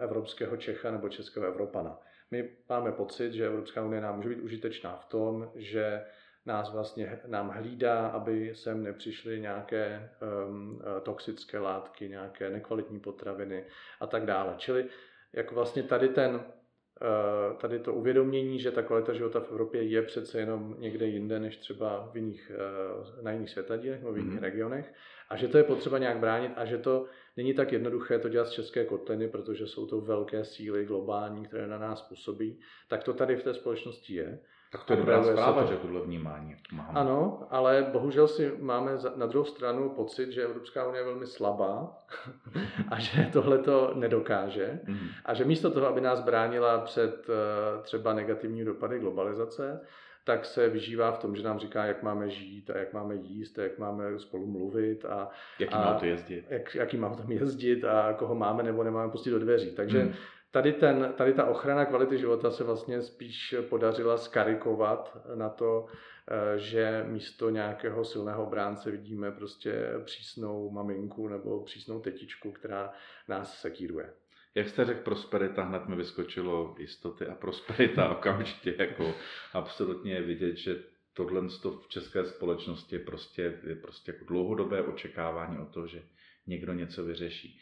evropského 0.00 0.56
Čecha 0.56 0.90
nebo 0.90 1.08
českého 1.08 1.46
Evropana. 1.46 1.98
My 2.30 2.50
máme 2.68 2.92
pocit, 2.92 3.32
že 3.32 3.46
Evropská 3.46 3.82
unie 3.82 4.00
nám 4.00 4.16
může 4.16 4.28
být 4.28 4.40
užitečná 4.40 4.96
v 4.96 5.04
tom, 5.04 5.50
že 5.54 6.04
nás 6.46 6.72
vlastně 6.72 7.20
nám 7.26 7.48
hlídá, 7.48 8.06
aby 8.06 8.54
sem 8.54 8.82
nepřišly 8.82 9.40
nějaké 9.40 10.10
um, 10.48 10.80
toxické 11.02 11.58
látky, 11.58 12.08
nějaké 12.08 12.50
nekvalitní 12.50 13.00
potraviny 13.00 13.64
a 14.00 14.06
tak 14.06 14.26
dále. 14.26 14.54
Čili 14.56 14.86
jako 15.32 15.54
vlastně 15.54 15.82
tady 15.82 16.08
ten 16.08 16.34
uh, 16.34 17.56
tady 17.56 17.78
to 17.78 17.94
uvědomění, 17.94 18.60
že 18.60 18.70
ta 18.70 18.82
kvalita 18.82 19.12
života 19.12 19.40
v 19.40 19.50
Evropě 19.50 19.82
je 19.82 20.02
přece 20.02 20.38
jenom 20.38 20.76
někde 20.78 21.06
jinde 21.06 21.38
než 21.38 21.56
třeba 21.56 22.10
v 22.12 22.16
jiných, 22.16 22.52
uh, 22.54 23.24
na 23.24 23.32
jiných 23.32 23.50
světadílech 23.50 24.00
nebo 24.00 24.12
v 24.12 24.18
jiných 24.18 24.34
mm. 24.34 24.42
regionech 24.42 24.94
a 25.28 25.36
že 25.36 25.48
to 25.48 25.58
je 25.58 25.64
potřeba 25.64 25.98
nějak 25.98 26.18
bránit 26.18 26.52
a 26.56 26.64
že 26.64 26.78
to 26.78 27.06
není 27.36 27.54
tak 27.54 27.72
jednoduché 27.72 28.18
to 28.18 28.28
dělat 28.28 28.48
z 28.48 28.50
české 28.50 28.84
kotliny, 28.84 29.28
protože 29.28 29.66
jsou 29.66 29.86
to 29.86 30.00
velké 30.00 30.44
síly 30.44 30.84
globální, 30.84 31.46
které 31.46 31.66
na 31.66 31.78
nás 31.78 32.02
působí, 32.02 32.60
tak 32.88 33.04
to 33.04 33.14
tady 33.14 33.36
v 33.36 33.42
té 33.42 33.54
společnosti 33.54 34.14
je. 34.14 34.38
Tak 34.76 34.84
to 34.84 34.92
je 34.92 34.96
dobrá 34.96 35.22
zpráva, 35.22 35.62
to... 35.62 35.68
že 35.68 35.76
tohle 35.76 36.00
vnímání 36.00 36.56
máme. 36.72 37.00
Ano, 37.00 37.46
ale 37.50 37.86
bohužel 37.92 38.28
si 38.28 38.52
máme 38.60 38.92
na 39.16 39.26
druhou 39.26 39.44
stranu 39.44 39.88
pocit, 39.88 40.32
že 40.32 40.44
Evropská 40.44 40.86
unie 40.86 41.00
je 41.00 41.04
velmi 41.04 41.26
slabá 41.26 41.98
a 42.88 42.98
že 42.98 43.30
tohle 43.32 43.58
to 43.58 43.92
nedokáže. 43.94 44.80
Mm. 44.86 45.08
A 45.24 45.34
že 45.34 45.44
místo 45.44 45.70
toho, 45.70 45.86
aby 45.86 46.00
nás 46.00 46.20
bránila 46.20 46.78
před 46.78 47.26
eh, 47.28 47.82
třeba 47.82 48.12
negativní 48.12 48.64
dopady 48.64 48.98
globalizace, 48.98 49.80
tak 50.24 50.44
se 50.44 50.68
vyžívá 50.68 51.12
v 51.12 51.18
tom, 51.18 51.36
že 51.36 51.42
nám 51.42 51.58
říká, 51.58 51.84
jak 51.84 52.02
máme 52.02 52.30
žít 52.30 52.70
a 52.70 52.78
jak 52.78 52.92
máme 52.92 53.14
jíst 53.14 53.58
a 53.58 53.62
jak 53.62 53.78
máme 53.78 54.18
spolu 54.18 54.46
mluvit 54.46 55.04
a 55.04 55.30
jakým 55.58 55.78
auto 55.78 56.06
jezdit. 56.06 56.44
Jak, 56.48 56.74
jakým 56.74 57.04
autem 57.04 57.32
jezdit 57.32 57.84
a 57.84 58.12
koho 58.12 58.34
máme 58.34 58.62
nebo 58.62 58.84
nemáme 58.84 59.12
pustit 59.12 59.30
do 59.30 59.38
dveří. 59.38 59.70
Takže 59.70 60.04
mm 60.04 60.12
tady, 60.50 60.72
ten, 60.72 61.14
tady 61.16 61.32
ta 61.32 61.44
ochrana 61.44 61.84
kvality 61.84 62.18
života 62.18 62.50
se 62.50 62.64
vlastně 62.64 63.02
spíš 63.02 63.54
podařila 63.68 64.18
skarikovat 64.18 65.16
na 65.34 65.48
to, 65.48 65.86
eh, 66.30 66.58
že 66.58 67.04
místo 67.06 67.50
nějakého 67.50 68.04
silného 68.04 68.46
obránce 68.46 68.90
vidíme 68.90 69.32
prostě 69.32 69.92
přísnou 70.04 70.70
maminku 70.70 71.28
nebo 71.28 71.64
přísnou 71.64 72.00
tetičku, 72.00 72.52
která 72.52 72.92
nás 73.28 73.60
sekíruje. 73.60 74.12
Jak 74.54 74.68
jste 74.68 74.84
řekl 74.84 75.00
prosperita, 75.00 75.62
hned 75.62 75.88
mi 75.88 75.96
vyskočilo 75.96 76.74
jistoty 76.78 77.26
a 77.26 77.34
prosperita 77.34 78.10
okamžitě, 78.16 78.74
jako 78.78 79.14
absolutně 79.52 80.12
je 80.12 80.22
vidět, 80.22 80.56
že 80.56 80.82
tohle 81.14 81.42
v 81.82 81.88
české 81.88 82.24
společnosti 82.24 82.96
je 82.96 83.00
prostě, 83.00 83.60
je 83.66 83.74
prostě 83.74 84.12
jako 84.12 84.24
dlouhodobé 84.24 84.82
očekávání 84.82 85.58
o 85.58 85.66
to, 85.66 85.86
že 85.86 86.02
někdo 86.46 86.72
něco 86.72 87.04
vyřeší. 87.04 87.60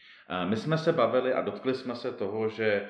My 0.48 0.56
jsme 0.56 0.78
se 0.78 0.92
bavili 0.92 1.32
a 1.32 1.42
dotkli 1.42 1.74
jsme 1.74 1.94
se 1.96 2.12
toho, 2.12 2.48
že 2.48 2.88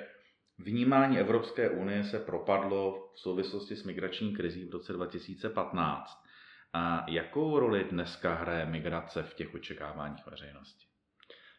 vnímání 0.59 1.19
Evropské 1.19 1.71
unie 1.71 2.05
se 2.05 2.19
propadlo 2.19 3.11
v 3.15 3.21
souvislosti 3.21 3.77
s 3.77 3.85
migrační 3.85 4.37
krizí 4.37 4.65
v 4.65 4.73
roce 4.73 4.93
2015. 4.93 6.25
A 6.73 7.07
jakou 7.09 7.59
roli 7.59 7.85
dneska 7.85 8.35
hraje 8.35 8.67
migrace 8.67 9.23
v 9.23 9.35
těch 9.35 9.55
očekáváních 9.55 10.27
veřejnosti? 10.27 10.87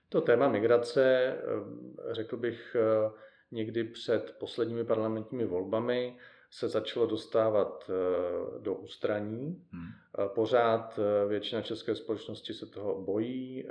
To 0.09 0.21
téma 0.21 0.49
migrace, 0.49 1.03
eh, 1.27 2.13
řekl 2.13 2.37
bych, 2.37 2.75
eh, 2.79 3.11
někdy 3.51 3.83
před 3.83 4.35
posledními 4.39 4.83
parlamentními 4.83 5.45
volbami 5.45 6.17
se 6.55 6.67
začalo 6.67 7.05
dostávat 7.05 7.89
eh, 7.89 8.59
do 8.59 8.73
ústraní. 8.73 9.65
Hmm. 9.71 9.87
Pořád 10.27 10.99
většina 11.27 11.61
české 11.61 11.95
společnosti 11.95 12.53
se 12.53 12.65
toho 12.65 13.01
bojí, 13.01 13.67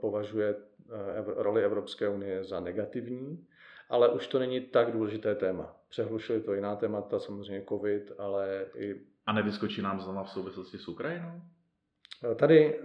považuje 0.00 0.54
roli 1.36 1.64
Evropské 1.64 2.08
unie 2.08 2.44
za 2.44 2.60
negativní, 2.60 3.46
ale 3.88 4.08
už 4.08 4.26
to 4.26 4.38
není 4.38 4.60
tak 4.60 4.92
důležité 4.92 5.34
téma. 5.34 5.76
Přehlušili 5.88 6.40
to 6.40 6.54
jiná 6.54 6.76
témata, 6.76 7.18
samozřejmě 7.18 7.64
covid, 7.68 8.12
ale 8.18 8.66
i... 8.76 9.00
A 9.26 9.32
nevyskočí 9.32 9.82
nám 9.82 10.00
znovu 10.00 10.24
v 10.24 10.30
souvislosti 10.30 10.78
s 10.78 10.88
Ukrajinou? 10.88 11.40
Tady 12.36 12.80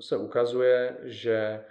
se 0.00 0.16
ukazuje, 0.16 0.96
že 1.02 1.64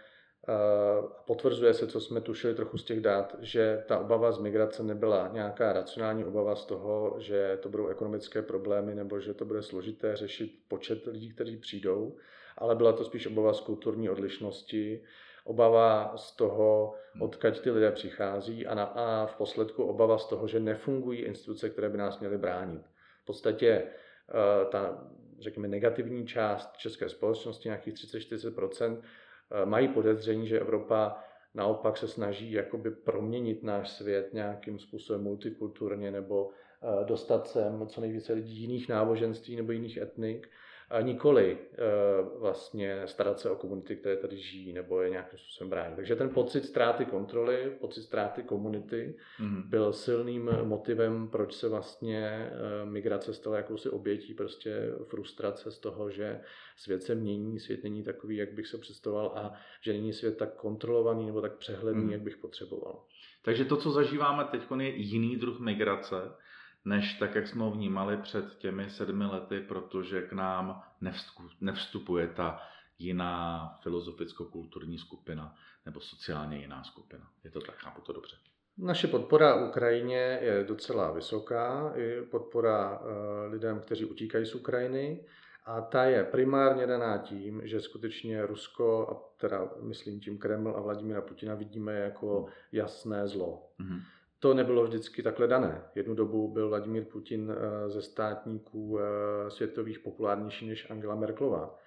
potvrzuje 1.26 1.74
se, 1.74 1.88
co 1.88 2.02
jsme 2.02 2.22
tušili 2.22 2.56
trochu 2.56 2.78
z 2.78 2.84
těch 2.84 3.02
dát, 3.02 3.36
že 3.40 3.84
ta 3.88 4.00
obava 4.00 4.32
z 4.32 4.40
migrace 4.40 4.84
nebyla 4.84 5.30
nějaká 5.34 5.74
racionální 5.74 6.26
obava 6.26 6.56
z 6.56 6.66
toho, 6.66 7.16
že 7.20 7.58
to 7.62 7.70
budou 7.70 7.88
ekonomické 7.88 8.42
problémy 8.42 8.96
nebo 8.96 9.20
že 9.20 9.34
to 9.34 9.46
bude 9.46 9.64
složité 9.64 10.16
řešit 10.16 10.52
počet 10.68 11.08
lidí, 11.08 11.30
kteří 11.30 11.58
přijdou, 11.58 12.16
ale 12.58 12.76
byla 12.76 12.94
to 12.94 13.04
spíš 13.04 13.28
obava 13.28 13.54
z 13.54 13.62
kulturní 13.62 14.10
odlišnosti, 14.10 15.04
obava 15.44 16.14
z 16.18 16.36
toho, 16.36 16.96
hmm. 17.14 17.22
odkud 17.22 17.60
ty 17.60 17.72
lidé 17.72 17.92
přichází 17.92 18.68
a, 18.68 18.76
na, 18.76 18.84
a 18.84 19.26
v 19.26 19.36
posledku 19.36 19.84
obava 19.84 20.18
z 20.18 20.26
toho, 20.26 20.48
že 20.48 20.60
nefungují 20.60 21.20
instituce, 21.20 21.70
které 21.70 21.90
by 21.90 21.98
nás 21.98 22.20
měly 22.20 22.38
bránit. 22.38 22.82
V 23.24 23.26
podstatě 23.26 23.68
eh, 23.70 24.66
ta, 24.72 25.08
řekněme, 25.40 25.68
negativní 25.68 26.28
část 26.28 26.78
české 26.78 27.10
společnosti, 27.10 27.68
nějakých 27.68 27.94
30-40%, 27.94 29.02
Eh, 29.02 29.39
mají 29.66 29.88
podezření, 29.88 30.48
že 30.48 30.60
Evropa 30.60 31.18
naopak 31.54 31.98
se 31.98 32.08
snaží 32.08 32.52
jakoby 32.52 32.92
proměnit 32.92 33.64
náš 33.64 33.90
svět 33.90 34.34
nějakým 34.34 34.80
způsobem 34.80 35.24
multikulturně 35.24 36.12
nebo 36.12 36.50
eh, 36.50 37.06
dostat 37.06 37.48
sem 37.48 37.88
co 37.88 38.02
nejvíce 38.02 38.34
lidí 38.34 38.56
jiných 38.62 38.90
náboženství 38.90 39.56
nebo 39.56 39.72
jiných 39.72 39.98
etnik 39.98 40.50
a 40.90 41.02
nikoli 41.02 41.58
eh, 41.58 41.78
vlastně 42.40 43.02
starat 43.06 43.40
se 43.40 43.50
o 43.50 43.56
komunity, 43.56 43.96
které 43.96 44.18
tady 44.18 44.38
žijí 44.38 44.74
nebo 44.74 45.02
je 45.02 45.10
nějakým 45.10 45.40
způsobem 45.40 45.70
brání. 45.70 45.96
Takže 45.96 46.16
ten 46.16 46.30
pocit 46.30 46.66
ztráty 46.66 47.06
kontroly, 47.06 47.78
pocit 47.80 48.04
ztráty 48.04 48.44
komunity 48.44 49.16
mm. 49.40 49.64
byl 49.70 49.94
silným 49.94 50.50
motivem, 50.64 51.28
proč 51.28 51.54
se 51.54 51.70
vlastně 51.70 52.28
eh, 52.28 52.86
migrace 52.86 53.34
stala 53.34 53.58
jakousi 53.58 53.90
obětí 53.90 54.34
prostě 54.34 54.92
frustrace 55.04 55.72
z 55.72 55.80
toho, 55.80 56.10
že 56.10 56.42
svět 56.78 57.04
se 57.04 57.16
mění, 57.16 57.60
svět 57.60 57.84
není 57.84 58.04
takový, 58.04 58.38
jak 58.38 58.54
bych 58.54 58.68
se 58.68 58.78
představoval 58.78 59.32
a 59.36 59.54
že 59.82 59.94
není 59.94 60.14
svět 60.14 60.38
tak 60.38 60.54
kontrolovaný 60.54 61.26
nebo 61.26 61.42
tak 61.42 61.58
přehledný, 61.58 62.04
mm. 62.04 62.12
jak 62.12 62.22
bych 62.22 62.38
potřeboval. 62.38 63.04
Takže 63.42 63.66
to, 63.66 63.78
co 63.78 63.92
zažíváme 63.92 64.44
teď, 64.52 64.62
je 64.80 64.90
jiný 64.90 65.36
druh 65.36 65.60
migrace, 65.60 66.16
než 66.86 67.14
tak, 67.14 67.36
jak 67.36 67.48
jsme 67.48 67.64
ho 67.64 67.72
vnímali 67.72 68.18
před 68.18 68.58
těmi 68.58 68.90
sedmi 68.90 69.26
lety, 69.26 69.60
protože 69.60 70.22
k 70.22 70.34
nám 70.34 70.84
nevstupuje 71.62 72.28
ta 72.28 72.62
jiná 73.00 73.68
filozoficko-kulturní 73.82 74.98
skupina 74.98 75.56
nebo 75.86 76.00
sociálně 76.00 76.58
jiná 76.58 76.84
skupina. 76.84 77.30
Je 77.44 77.52
to 77.52 77.62
tak, 77.62 77.76
chápu 77.76 78.02
to 78.02 78.14
dobře. 78.14 78.36
Naše 78.78 79.08
podpora 79.08 79.68
Ukrajině 79.68 80.40
je 80.42 80.64
docela 80.64 81.12
vysoká, 81.12 81.94
i 81.96 82.22
podpora 82.22 83.02
lidem, 83.48 83.80
kteří 83.80 84.06
utíkají 84.06 84.46
z 84.46 84.56
Ukrajiny. 84.56 85.26
A 85.66 85.82
ta 85.82 86.04
je 86.04 86.24
primárně 86.24 86.88
daná 86.88 87.18
tím, 87.18 87.62
že 87.64 87.82
skutečně 87.82 88.46
Rusko, 88.46 89.08
a 89.10 89.38
teda 89.38 89.70
myslím 89.82 90.20
tím 90.20 90.38
Kreml 90.38 90.74
a 90.78 90.82
Vladimira 90.82 91.22
Putina 91.22 91.56
vidíme 91.56 91.94
jako 91.94 92.46
jasné 92.72 93.28
zlo. 93.28 93.70
Mm-hmm. 93.80 94.02
To 94.40 94.54
nebylo 94.54 94.84
vždycky 94.84 95.24
takhle 95.24 95.48
dané. 95.48 95.84
Jednu 95.96 96.16
dobu 96.16 96.48
byl 96.48 96.70
Vladimír 96.70 97.06
Putin 97.06 97.52
eh, 97.52 97.90
ze 97.90 98.02
státníků 98.02 99.00
eh, 99.00 99.52
světových 99.52 100.00
populárnější 100.00 100.68
než 100.68 100.90
Angela 100.90 101.16
Merklová. 101.16 101.80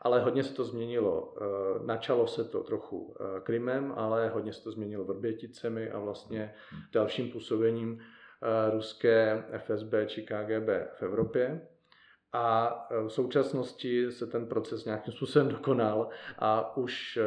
Ale 0.00 0.20
hodně 0.20 0.44
se 0.44 0.54
to 0.54 0.64
změnilo. 0.64 1.34
Eh, 1.36 1.86
načalo 1.86 2.26
se 2.26 2.44
to 2.44 2.62
trochu 2.62 3.14
Krymem, 3.42 3.92
ale 3.96 4.28
hodně 4.28 4.52
se 4.52 4.62
to 4.62 4.70
změnilo 4.70 5.04
Vrběticemi 5.04 5.90
a 5.90 5.98
vlastně 5.98 6.54
mhm. 6.72 6.82
dalším 6.92 7.30
působením 7.30 8.00
ruské 8.72 9.44
FSB 9.58 9.94
či 10.06 10.22
KGB 10.22 10.68
v 10.98 11.02
Evropě. 11.02 11.68
A 12.32 12.76
e, 12.90 13.02
v 13.02 13.08
současnosti 13.08 14.12
se 14.12 14.26
ten 14.26 14.46
proces 14.46 14.84
nějakým 14.84 15.12
způsobem 15.12 15.48
dokonal 15.48 16.08
a 16.38 16.76
už 16.76 17.16
e, 17.16 17.22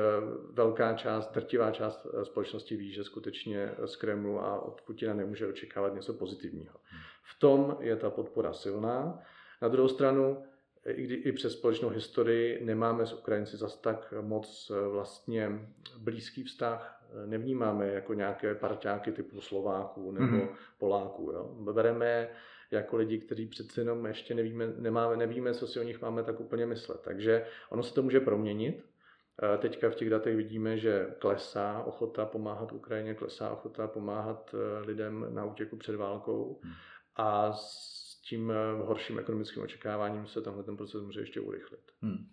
velká 0.51 0.93
část, 0.93 1.31
drtivá 1.33 1.71
část 1.71 2.05
e, 2.05 2.25
společnosti 2.25 2.77
ví, 2.77 2.91
že 2.91 3.03
skutečně 3.03 3.71
z 3.85 3.95
Kremlu 3.95 4.39
a 4.39 4.61
od 4.61 4.81
Putina 4.81 5.13
nemůže 5.13 5.47
očekávat 5.47 5.93
něco 5.93 6.13
pozitivního. 6.13 6.75
V 7.23 7.39
tom 7.39 7.77
je 7.79 7.95
ta 7.95 8.09
podpora 8.09 8.53
silná. 8.53 9.19
Na 9.61 9.67
druhou 9.67 9.87
stranu, 9.87 10.43
i, 10.85 11.03
kdy, 11.03 11.15
i 11.15 11.31
přes 11.31 11.53
společnou 11.53 11.89
historii 11.89 12.65
nemáme 12.65 13.05
s 13.05 13.13
Ukrajinci 13.13 13.57
zas 13.57 13.77
tak 13.77 14.13
moc 14.21 14.71
vlastně 14.91 15.69
blízký 15.97 16.43
vztah, 16.43 17.03
nevnímáme 17.25 17.87
jako 17.87 18.13
nějaké 18.13 18.55
parťáky 18.55 19.11
typu 19.11 19.41
Slováků 19.41 20.11
nebo 20.11 20.25
mm-hmm. 20.37 20.55
Poláků. 20.77 21.31
Jo. 21.31 21.55
Bereme 21.73 22.29
jako 22.75 22.97
lidi, 22.97 23.19
kteří 23.19 23.47
přece 23.47 23.81
jenom 23.81 24.05
ještě 24.05 24.35
nevíme, 24.35 24.67
nemáme, 24.77 25.17
nevíme, 25.17 25.53
co 25.53 25.67
si 25.67 25.79
o 25.79 25.83
nich 25.83 26.01
máme 26.01 26.23
tak 26.23 26.39
úplně 26.39 26.65
myslet. 26.65 27.01
Takže 27.01 27.45
ono 27.69 27.83
se 27.83 27.93
to 27.93 28.03
může 28.03 28.19
proměnit. 28.19 28.85
E, 29.43 29.57
teďka 29.57 29.89
v 29.89 29.95
těch 29.95 30.09
datech 30.09 30.35
vidíme, 30.35 30.77
že 30.77 31.15
klesá 31.19 31.83
ochota 31.83 32.25
pomáhat 32.25 32.71
Ukrajině, 32.71 33.13
klesá 33.13 33.49
ochota 33.49 33.87
pomáhat 33.87 34.55
e, 34.55 34.85
lidem 34.85 35.27
na 35.29 35.45
útěku 35.45 35.77
před 35.77 35.95
válkou 35.95 36.59
hmm. 36.63 36.73
a 37.15 37.53
s 37.53 38.21
tím 38.29 38.51
e, 38.51 38.55
horším 38.83 39.19
ekonomickým 39.19 39.63
očekáváním 39.63 40.27
se 40.27 40.41
tenhle 40.41 40.63
ten 40.63 40.77
proces 40.77 41.03
může 41.03 41.19
ještě 41.19 41.41
urychlit. 41.41 41.91
Hmm. 42.01 42.27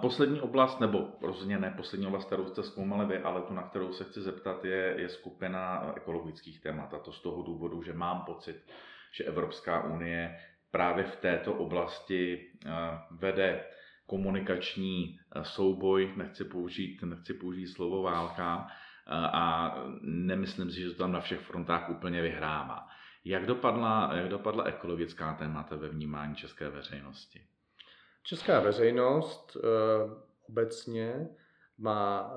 Poslední 0.00 0.40
oblast, 0.40 0.80
nebo 0.80 1.08
rozhodně 1.22 1.58
ne 1.58 1.74
poslední 1.76 2.06
oblast, 2.06 2.24
kterou 2.24 2.46
jste 2.46 2.62
zkoumali 2.62 3.06
vy, 3.06 3.18
ale 3.18 3.42
tu, 3.42 3.54
na 3.54 3.62
kterou 3.62 3.92
se 3.92 4.04
chci 4.04 4.20
zeptat, 4.20 4.64
je, 4.64 4.94
je 4.98 5.08
skupina 5.08 5.92
ekologických 5.96 6.60
témat. 6.60 6.94
A 6.94 6.98
to 6.98 7.12
z 7.12 7.22
toho 7.22 7.42
důvodu, 7.42 7.82
že 7.82 7.92
mám 7.92 8.24
pocit, 8.24 8.62
že 9.12 9.24
Evropská 9.24 9.84
unie 9.84 10.38
právě 10.70 11.04
v 11.04 11.16
této 11.16 11.54
oblasti 11.54 12.50
eh, 12.66 12.70
vede 13.10 13.64
komunikační 14.06 15.18
eh, 15.18 15.44
souboj, 15.44 16.12
nechci 16.16 16.44
použít, 16.44 17.02
nechci 17.02 17.34
použít 17.34 17.66
slovo 17.66 18.02
válka, 18.02 18.66
eh, 18.66 19.10
a 19.14 19.74
nemyslím 20.02 20.70
si, 20.70 20.80
že 20.80 20.90
to 20.90 20.96
tam 20.96 21.12
na 21.12 21.20
všech 21.20 21.40
frontách 21.40 21.90
úplně 21.90 22.22
vyhrává. 22.22 22.88
Jak 23.24 23.46
dopadla, 23.46 24.10
jak 24.14 24.28
dopadla 24.28 24.64
ekologická 24.64 25.34
témata 25.34 25.76
ve 25.76 25.88
vnímání 25.88 26.34
české 26.34 26.70
veřejnosti? 26.70 27.40
Česká 28.22 28.60
veřejnost 28.60 29.56
obecně 30.48 31.28
má 31.78 32.34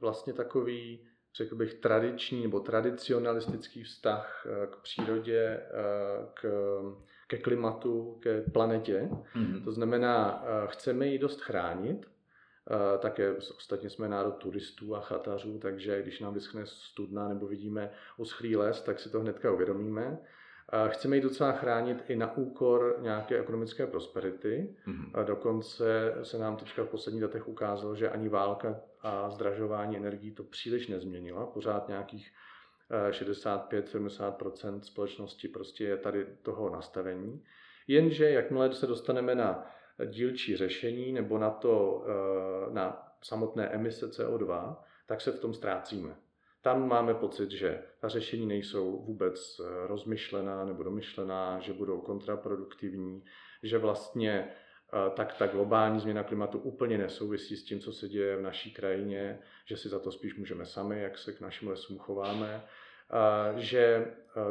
vlastně 0.00 0.32
takový 0.32 1.08
řekl 1.38 1.56
bych, 1.56 1.74
tradiční 1.74 2.42
nebo 2.42 2.60
tradicionalistický 2.60 3.84
vztah 3.84 4.46
eh, 4.46 4.66
k 4.66 4.76
přírodě, 4.76 5.40
eh, 5.40 6.26
k, 6.34 6.44
ke 7.26 7.38
klimatu, 7.38 8.18
ke 8.22 8.42
planetě. 8.42 9.08
Mm-hmm. 9.10 9.64
To 9.64 9.72
znamená, 9.72 10.44
eh, 10.44 10.66
chceme 10.66 11.06
ji 11.06 11.18
dost 11.18 11.40
chránit, 11.40 12.06
také 12.98 13.32
ostatně 13.32 13.90
jsme 13.90 14.08
národ 14.08 14.30
turistů 14.30 14.96
a 14.96 15.00
chatařů, 15.00 15.58
takže 15.58 16.02
když 16.02 16.20
nám 16.20 16.34
vyschne 16.34 16.66
studna 16.66 17.28
nebo 17.28 17.46
vidíme 17.46 17.90
uschlý 18.16 18.56
les, 18.56 18.82
tak 18.82 19.00
si 19.00 19.10
to 19.10 19.20
hnedka 19.20 19.52
uvědomíme. 19.52 20.18
Chceme 20.88 21.16
ji 21.16 21.22
docela 21.22 21.52
chránit 21.52 22.04
i 22.08 22.16
na 22.16 22.36
úkor 22.36 22.96
nějaké 23.00 23.38
ekonomické 23.38 23.86
prosperity. 23.86 24.76
Mm-hmm. 24.86 25.24
Dokonce 25.24 26.14
se 26.22 26.38
nám 26.38 26.56
teďka 26.56 26.84
v 26.84 26.88
posledních 26.88 27.22
letech 27.22 27.48
ukázalo, 27.48 27.94
že 27.94 28.10
ani 28.10 28.28
válka 28.28 28.80
a 29.00 29.30
zdražování 29.30 29.96
energií 29.96 30.30
to 30.30 30.44
příliš 30.44 30.88
nezměnilo. 30.88 31.46
Pořád 31.46 31.88
nějakých 31.88 32.30
65-70 33.10 34.80
společnosti 34.80 35.48
prostě 35.48 35.84
je 35.84 35.96
tady 35.96 36.26
toho 36.42 36.70
nastavení. 36.70 37.42
Jenže 37.86 38.30
jakmile 38.30 38.74
se 38.74 38.86
dostaneme 38.86 39.34
na 39.34 39.66
dílčí 40.06 40.56
řešení 40.56 41.12
nebo 41.12 41.38
na 41.38 41.50
to, 41.50 42.04
eh, 42.06 42.72
na 42.72 43.12
samotné 43.22 43.68
emise 43.68 44.06
CO2, 44.06 44.76
tak 45.06 45.20
se 45.20 45.32
v 45.32 45.40
tom 45.40 45.54
ztrácíme. 45.54 46.16
Tam 46.68 46.88
máme 46.88 47.14
pocit, 47.14 47.50
že 47.50 47.82
ta 48.00 48.08
řešení 48.08 48.46
nejsou 48.46 49.02
vůbec 49.06 49.60
eh, 49.60 49.86
rozmyšlená 49.86 50.64
nebo 50.64 50.82
domyšlená, 50.82 51.60
že 51.60 51.72
budou 51.72 52.00
kontraproduktivní, 52.00 53.24
že 53.62 53.78
vlastně 53.78 54.48
eh, 54.48 55.10
tak 55.16 55.34
ta 55.34 55.46
globální 55.46 56.00
změna 56.00 56.22
klimatu 56.22 56.58
úplně 56.58 56.98
nesouvisí 56.98 57.56
s 57.56 57.64
tím, 57.64 57.80
co 57.80 57.92
se 57.92 58.08
děje 58.08 58.36
v 58.36 58.42
naší 58.42 58.74
krajině, 58.74 59.38
že 59.64 59.76
si 59.76 59.88
za 59.88 59.98
to 59.98 60.12
spíš 60.12 60.36
můžeme 60.36 60.66
sami, 60.66 61.00
jak 61.00 61.18
se 61.18 61.32
k 61.32 61.40
našim 61.40 61.68
lesům 61.68 61.98
chováme 61.98 62.64
že 63.56 63.78
e, 63.78 64.06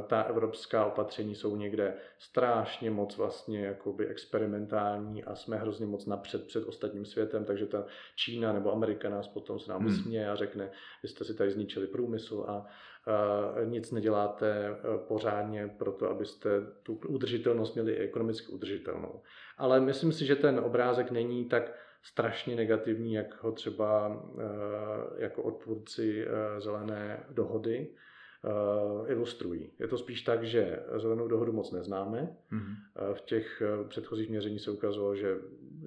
ta 0.07 0.21
evropská 0.21 0.85
opatření 0.85 1.35
jsou 1.35 1.55
někde 1.55 1.93
strašně 2.19 2.91
moc 2.91 3.17
vlastně 3.17 3.65
jakoby 3.65 4.07
experimentální 4.07 5.23
a 5.23 5.35
jsme 5.35 5.57
hrozně 5.57 5.85
moc 5.85 6.05
napřed 6.05 6.47
před 6.47 6.67
ostatním 6.67 7.05
světem, 7.05 7.45
takže 7.45 7.65
ta 7.65 7.85
Čína 8.15 8.53
nebo 8.53 8.73
Amerika 8.73 9.09
nás 9.09 9.27
potom 9.27 9.59
se 9.59 9.71
nám 9.71 9.81
hmm. 9.81 9.87
usměje 9.87 10.29
a 10.29 10.35
řekne, 10.35 10.71
vy 11.03 11.09
jste 11.09 11.25
si 11.25 11.33
tady 11.33 11.51
zničili 11.51 11.87
průmysl 11.87 12.45
a, 12.47 12.65
nic 13.65 13.91
neděláte 13.91 14.49
e, 14.49 14.97
pořádně 15.07 15.67
pro 15.77 15.91
to, 15.91 16.09
abyste 16.09 16.49
tu 16.83 16.93
udržitelnost 17.07 17.73
měli 17.73 17.97
ekonomicky 17.97 18.51
udržitelnou. 18.51 19.21
Ale 19.57 19.79
myslím 19.79 20.11
si, 20.11 20.25
že 20.25 20.35
ten 20.35 20.59
obrázek 20.59 21.11
není 21.11 21.45
tak 21.45 21.71
strašně 22.03 22.55
negativní, 22.55 23.13
jak 23.13 23.43
ho 23.43 23.51
třeba 23.51 24.21
e, 24.37 25.23
jako 25.23 25.43
odpůrci 25.43 26.27
zelené 26.57 27.25
dohody 27.29 27.89
ilustrují. 29.07 29.71
Je 29.79 29.87
to 29.87 29.97
spíš 29.97 30.21
tak, 30.21 30.43
že 30.43 30.83
zelenou 30.95 31.27
dohodu 31.27 31.53
moc 31.53 31.71
neznáme. 31.71 32.37
Mm-hmm. 32.51 32.75
V 33.13 33.21
těch 33.21 33.61
eh, 33.61 33.89
předchozích 33.89 34.29
měření 34.29 34.59
se 34.59 34.71
ukazovalo, 34.71 35.15
že 35.15 35.35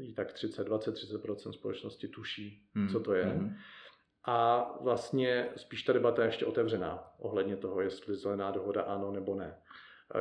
i 0.01 0.13
tak 0.13 0.33
30, 0.33 0.65
20, 0.65 0.95
30% 0.95 1.51
společnosti 1.51 2.09
tuší, 2.09 2.63
mm-hmm. 2.77 2.93
co 2.93 3.01
to 3.01 3.15
je. 3.15 3.25
Mm-hmm. 3.25 3.55
A 4.25 4.71
vlastně 4.81 5.49
spíš 5.57 5.83
ta 5.83 5.93
debata 5.93 6.23
je 6.23 6.29
ještě 6.29 6.47
otevřená 6.47 7.05
ohledně 7.19 7.57
toho, 7.57 7.81
jestli 7.81 8.17
zelená 8.17 8.51
dohoda 8.51 8.83
ano 8.83 9.13
nebo 9.13 9.35
ne. 9.35 9.57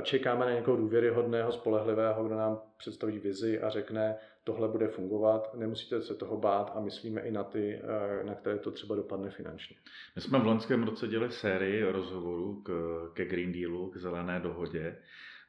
Čekáme 0.01 0.45
na 0.45 0.51
někoho 0.51 0.77
důvěryhodného, 0.77 1.51
spolehlivého, 1.51 2.23
kdo 2.23 2.35
nám 2.35 2.59
představí 2.77 3.19
vizi 3.19 3.61
a 3.61 3.69
řekne, 3.69 4.15
tohle 4.43 4.67
bude 4.67 4.87
fungovat, 4.87 5.53
nemusíte 5.55 6.01
se 6.01 6.15
toho 6.15 6.37
bát 6.37 6.71
a 6.75 6.79
myslíme 6.79 7.21
i 7.21 7.31
na 7.31 7.43
ty, 7.43 7.81
eh, 7.83 8.23
na 8.23 8.35
které 8.35 8.57
to 8.57 8.71
třeba 8.71 8.95
dopadne 8.95 9.29
finančně. 9.29 9.75
My 10.15 10.21
jsme 10.21 10.39
v 10.39 10.45
loňském 10.45 10.83
roce 10.83 11.07
dělali 11.07 11.31
sérii 11.31 11.83
rozhovorů 11.83 12.61
k, 12.61 12.71
ke 13.13 13.25
Green 13.25 13.51
Dealu, 13.51 13.91
k 13.91 13.97
zelené 13.97 14.39
dohodě. 14.39 14.97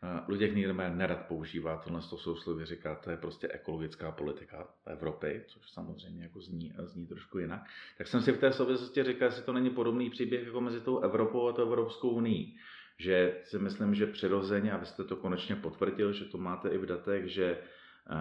Eh, 0.02 0.22
Luděk 0.28 0.54
Niedermayer 0.54 0.92
nerad 0.92 1.26
používá 1.28 1.76
tohle 1.76 2.00
to 2.10 2.16
souslově, 2.16 2.66
říká, 2.66 2.94
to 2.94 3.10
je 3.10 3.16
prostě 3.16 3.48
ekologická 3.52 4.12
politika 4.12 4.68
Evropy, 4.86 5.44
což 5.46 5.70
samozřejmě 5.70 6.22
jako 6.22 6.40
zní, 6.40 6.72
zní 6.78 7.06
trošku 7.06 7.38
jinak. 7.38 7.60
Tak 7.98 8.06
jsem 8.06 8.20
si 8.20 8.32
v 8.32 8.38
té 8.38 8.52
souvislosti 8.52 9.02
říkal, 9.02 9.28
jestli 9.28 9.42
to 9.42 9.52
není 9.52 9.70
podobný 9.70 10.10
příběh 10.10 10.46
jako 10.46 10.60
mezi 10.60 10.80
tou 10.80 10.98
Evropou 10.98 11.48
a 11.48 11.52
tou 11.52 11.62
Evropskou 11.62 12.08
unii 12.08 12.54
že 13.00 13.40
si 13.44 13.58
myslím, 13.58 13.94
že 13.94 14.06
přirozeně, 14.06 14.72
a 14.72 14.80
to 15.08 15.16
konečně 15.16 15.56
potvrdil, 15.56 16.12
že 16.12 16.24
to 16.24 16.38
máte 16.38 16.68
i 16.68 16.78
v 16.78 16.86
datech, 16.86 17.28
že 17.28 17.56
uh, 17.56 18.16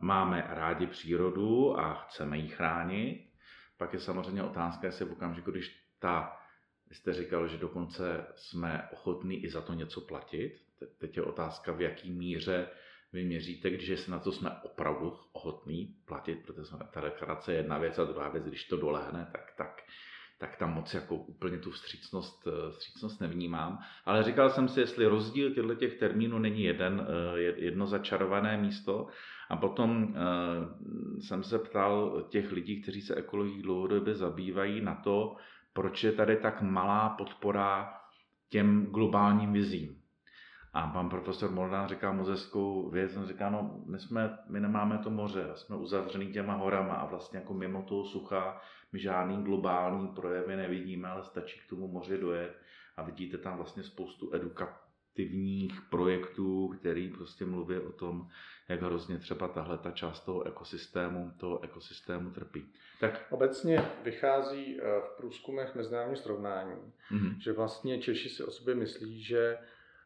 máme 0.00 0.46
rádi 0.48 0.86
přírodu 0.86 1.78
a 1.78 1.94
chceme 1.94 2.38
ji 2.38 2.48
chránit. 2.48 3.30
Pak 3.76 3.92
je 3.92 4.00
samozřejmě 4.00 4.42
otázka, 4.42 4.86
jestli 4.86 5.04
v 5.04 5.12
okamžiku, 5.12 5.50
když 5.50 5.86
ta, 5.98 6.36
jste 6.90 7.12
říkal, 7.12 7.48
že 7.48 7.58
dokonce 7.58 8.26
jsme 8.34 8.88
ochotní 8.92 9.44
i 9.44 9.50
za 9.50 9.60
to 9.60 9.74
něco 9.74 10.00
platit. 10.00 10.56
Teď 10.98 11.16
je 11.16 11.22
otázka, 11.22 11.72
v 11.72 11.80
jaký 11.80 12.10
míře 12.10 12.68
vy 13.12 13.24
měříte, 13.24 13.70
když 13.70 14.06
na 14.06 14.18
to 14.18 14.32
jsme 14.32 14.50
opravdu 14.62 15.18
ochotní 15.32 15.86
platit, 16.04 16.46
protože 16.46 16.70
ta 16.90 17.00
deklarace 17.00 17.52
je 17.52 17.58
jedna 17.58 17.78
věc 17.78 17.98
a 17.98 18.04
druhá 18.04 18.28
věc, 18.28 18.44
když 18.44 18.64
to 18.64 18.76
dolehne, 18.76 19.28
tak, 19.32 19.54
tak 19.56 19.82
tak 20.38 20.56
tam 20.56 20.74
moc 20.74 20.94
jako 20.94 21.16
úplně 21.16 21.58
tu 21.58 21.70
vstřícnost, 21.70 22.46
eh, 22.46 22.70
vstřícnost 22.70 23.20
nevnímám. 23.20 23.78
Ale 24.04 24.24
říkal 24.24 24.50
jsem 24.50 24.68
si, 24.68 24.80
jestli 24.80 25.06
rozdíl 25.06 25.54
těchto 25.54 25.74
těch 25.74 25.94
termínů 25.94 26.38
není 26.38 26.62
jeden, 26.62 27.06
eh, 27.34 27.40
jedno 27.40 27.86
začarované 27.86 28.56
místo. 28.56 29.06
A 29.50 29.56
potom 29.56 30.14
eh, 30.14 31.20
jsem 31.20 31.44
se 31.44 31.58
ptal 31.58 32.22
těch 32.28 32.52
lidí, 32.52 32.82
kteří 32.82 33.00
se 33.00 33.14
ekologií 33.14 33.62
dlouhodobě 33.62 34.14
zabývají 34.14 34.80
na 34.80 34.94
to, 34.94 35.36
proč 35.72 36.04
je 36.04 36.12
tady 36.12 36.36
tak 36.36 36.62
malá 36.62 37.08
podpora 37.08 37.94
těm 38.48 38.86
globálním 38.86 39.52
vizím. 39.52 39.97
A 40.78 40.86
pan 40.86 41.08
profesor 41.08 41.50
Moldán 41.50 41.88
říká 41.88 42.12
mozeskou 42.12 42.90
věc, 42.90 43.16
on 43.16 43.26
říká, 43.26 43.50
no 43.50 43.82
my, 43.86 43.98
jsme, 43.98 44.38
my 44.48 44.60
nemáme 44.60 44.98
to 44.98 45.10
moře, 45.10 45.50
jsme 45.54 45.76
uzavřený 45.76 46.32
těma 46.32 46.54
horama 46.54 46.94
a 46.94 47.06
vlastně 47.06 47.38
jako 47.38 47.54
mimo 47.54 47.82
toho 47.82 48.04
sucha 48.04 48.60
my 48.92 48.98
žádný 48.98 49.42
globální 49.42 50.08
projevy 50.08 50.56
nevidíme, 50.56 51.08
ale 51.08 51.24
stačí 51.24 51.60
k 51.60 51.68
tomu 51.68 51.88
moři 51.88 52.18
dojet 52.18 52.58
a 52.96 53.02
vidíte 53.02 53.38
tam 53.38 53.56
vlastně 53.56 53.82
spoustu 53.82 54.34
edukativních 54.34 55.80
projektů, 55.90 56.68
který 56.68 57.08
prostě 57.08 57.44
mluví 57.44 57.76
o 57.76 57.92
tom, 57.92 58.28
jak 58.68 58.82
hrozně 58.82 59.18
třeba 59.18 59.48
tahle 59.48 59.78
ta 59.78 59.90
část 59.90 60.20
toho 60.20 60.46
ekosystému, 60.46 61.32
toho 61.36 61.64
ekosystému 61.64 62.30
trpí. 62.30 62.72
Tak 63.00 63.26
obecně 63.30 63.90
vychází 64.04 64.80
eh, 64.80 64.82
v 65.00 65.16
průzkumech 65.16 65.74
mezinárodní 65.74 66.16
srovnání, 66.16 66.92
mm-hmm. 67.12 67.38
že 67.38 67.52
vlastně 67.52 68.02
Češi 68.02 68.28
si 68.28 68.44
o 68.44 68.50
sobě 68.50 68.74
myslí, 68.74 69.22
že 69.22 69.58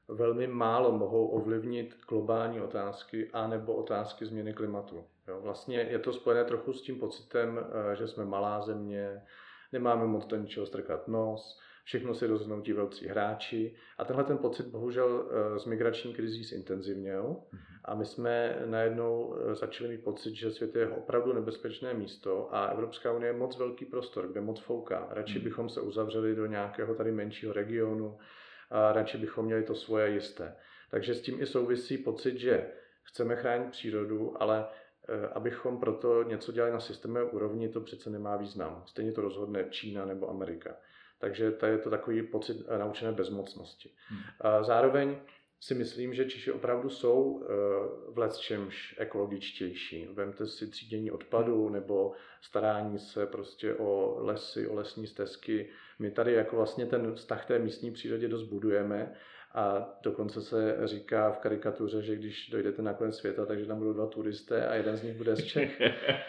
velmi 0.09 0.47
málo 0.47 0.93
mohou 0.93 1.27
ovlivnit 1.27 1.97
globální 2.09 2.61
otázky 2.61 3.31
a 3.33 3.47
nebo 3.47 3.75
otázky 3.75 4.27
změny 4.27 4.53
klimatu. 4.53 5.05
Jo, 5.29 5.41
vlastně 5.41 5.79
je 5.79 5.99
to 5.99 6.13
spojené 6.13 6.45
trochu 6.45 6.73
s 6.73 6.83
tím 6.83 6.99
pocitem, 6.99 7.61
eh, 7.93 7.97
že 7.97 8.09
jsme 8.09 8.25
malá 8.25 8.61
země, 8.61 9.23
nemáme 9.73 10.07
moc 10.07 10.27
do 10.27 10.37
ničeho 10.37 10.67
strkat 10.67 11.09
nos, 11.09 11.61
všechno 11.85 12.15
si 12.15 12.27
rozhodnou 12.27 12.61
ti 12.61 12.73
velcí 12.73 13.07
hráči 13.07 13.75
a 13.99 14.05
tenhle 14.05 14.25
ten 14.25 14.39
pocit 14.39 14.67
bohužel 14.67 15.29
eh, 15.31 15.59
s 15.59 15.65
migrační 15.65 16.15
krizí 16.15 16.45
zintenzivněl 16.45 17.37
mhm. 17.53 17.63
a 17.85 17.95
my 17.95 18.05
jsme 18.05 18.63
najednou 18.65 19.37
eh, 19.37 19.55
začali 19.55 19.91
mít 19.91 20.05
pocit, 20.05 20.35
že 20.35 20.51
svět 20.51 20.77
je 20.77 20.89
opravdu 20.89 21.33
nebezpečné 21.33 21.95
místo 21.95 22.55
a 22.55 22.67
Evropská 22.67 23.13
unie 23.13 23.29
je 23.29 23.39
moc 23.39 23.59
velký 23.59 23.85
prostor, 23.85 24.29
kde 24.29 24.41
moc 24.41 24.61
fouká. 24.61 25.09
Radši 25.11 25.39
mhm. 25.39 25.45
bychom 25.45 25.69
se 25.69 25.81
uzavřeli 25.81 26.35
do 26.35 26.47
nějakého 26.47 26.95
tady 26.95 27.13
menšího 27.13 27.53
regionu, 27.53 28.19
a 28.73 28.93
radši 28.93 29.19
bychom 29.19 29.45
měli 29.45 29.63
to 29.63 29.75
svoje 29.75 30.11
jisté. 30.11 30.57
Takže 30.91 31.15
s 31.15 31.23
tím 31.23 31.43
i 31.43 31.47
souvisí 31.47 31.99
pocit, 31.99 32.39
že 32.39 32.71
chceme 33.03 33.37
chránit 33.37 33.71
přírodu, 33.71 34.43
ale 34.43 34.67
e, 35.09 35.29
abychom 35.29 35.81
proto 35.81 36.23
něco 36.23 36.53
dělali 36.53 36.73
na 36.73 36.81
systémové 36.81 37.25
úrovni, 37.25 37.69
to 37.69 37.81
přece 37.81 38.11
nemá 38.11 38.37
význam. 38.37 38.83
Stejně 38.87 39.13
to 39.13 39.21
rozhodne 39.21 39.65
Čína 39.71 40.05
nebo 40.05 40.31
Amerika. 40.31 40.77
Takže 41.19 41.51
to 41.51 41.67
je 41.67 41.79
to 41.79 41.91
takový 41.91 42.23
pocit 42.23 42.57
e, 42.69 42.79
naučené 42.79 43.13
bezmocnosti. 43.13 43.91
Hmm. 44.09 44.21
Zároveň 44.65 45.17
si 45.63 45.75
myslím, 45.75 46.15
že 46.15 46.25
Češi 46.25 46.53
opravdu 46.53 46.91
jsou 46.91 47.43
e, 47.43 47.47
v 48.13 48.19
lecčemž 48.19 48.95
ekologičtější. 48.99 50.09
Vemte 50.13 50.47
si 50.47 50.67
třídění 50.67 51.11
odpadu 51.11 51.69
nebo 51.69 52.13
starání 52.41 52.99
se 52.99 53.27
prostě 53.27 53.75
o 53.75 54.17
lesy, 54.19 54.67
o 54.67 54.75
lesní 54.75 55.07
stezky. 55.07 55.69
My 55.99 56.11
tady 56.11 56.33
jako 56.33 56.57
vlastně 56.57 56.87
ten 56.87 57.15
vztah 57.15 57.47
té 57.47 57.59
místní 57.59 57.91
přírodě 57.91 58.29
dost 58.29 58.43
budujeme 58.43 59.15
a 59.55 59.95
dokonce 60.03 60.43
se 60.43 60.79
říká 60.85 61.31
v 61.31 61.39
karikatuře, 61.39 62.03
že 62.03 62.17
když 62.17 62.51
dojdete 62.51 62.83
na 62.83 62.95
konec 62.95 63.17
světa, 63.17 63.47
takže 63.47 63.67
tam 63.67 63.79
budou 63.79 63.93
dva 63.93 64.07
turisté 64.07 64.67
a 64.67 64.75
jeden 64.75 64.97
z 64.97 65.03
nich 65.03 65.17
bude 65.17 65.37
z 65.37 65.45
Čech. 65.45 65.81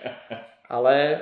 Ale 0.70 1.22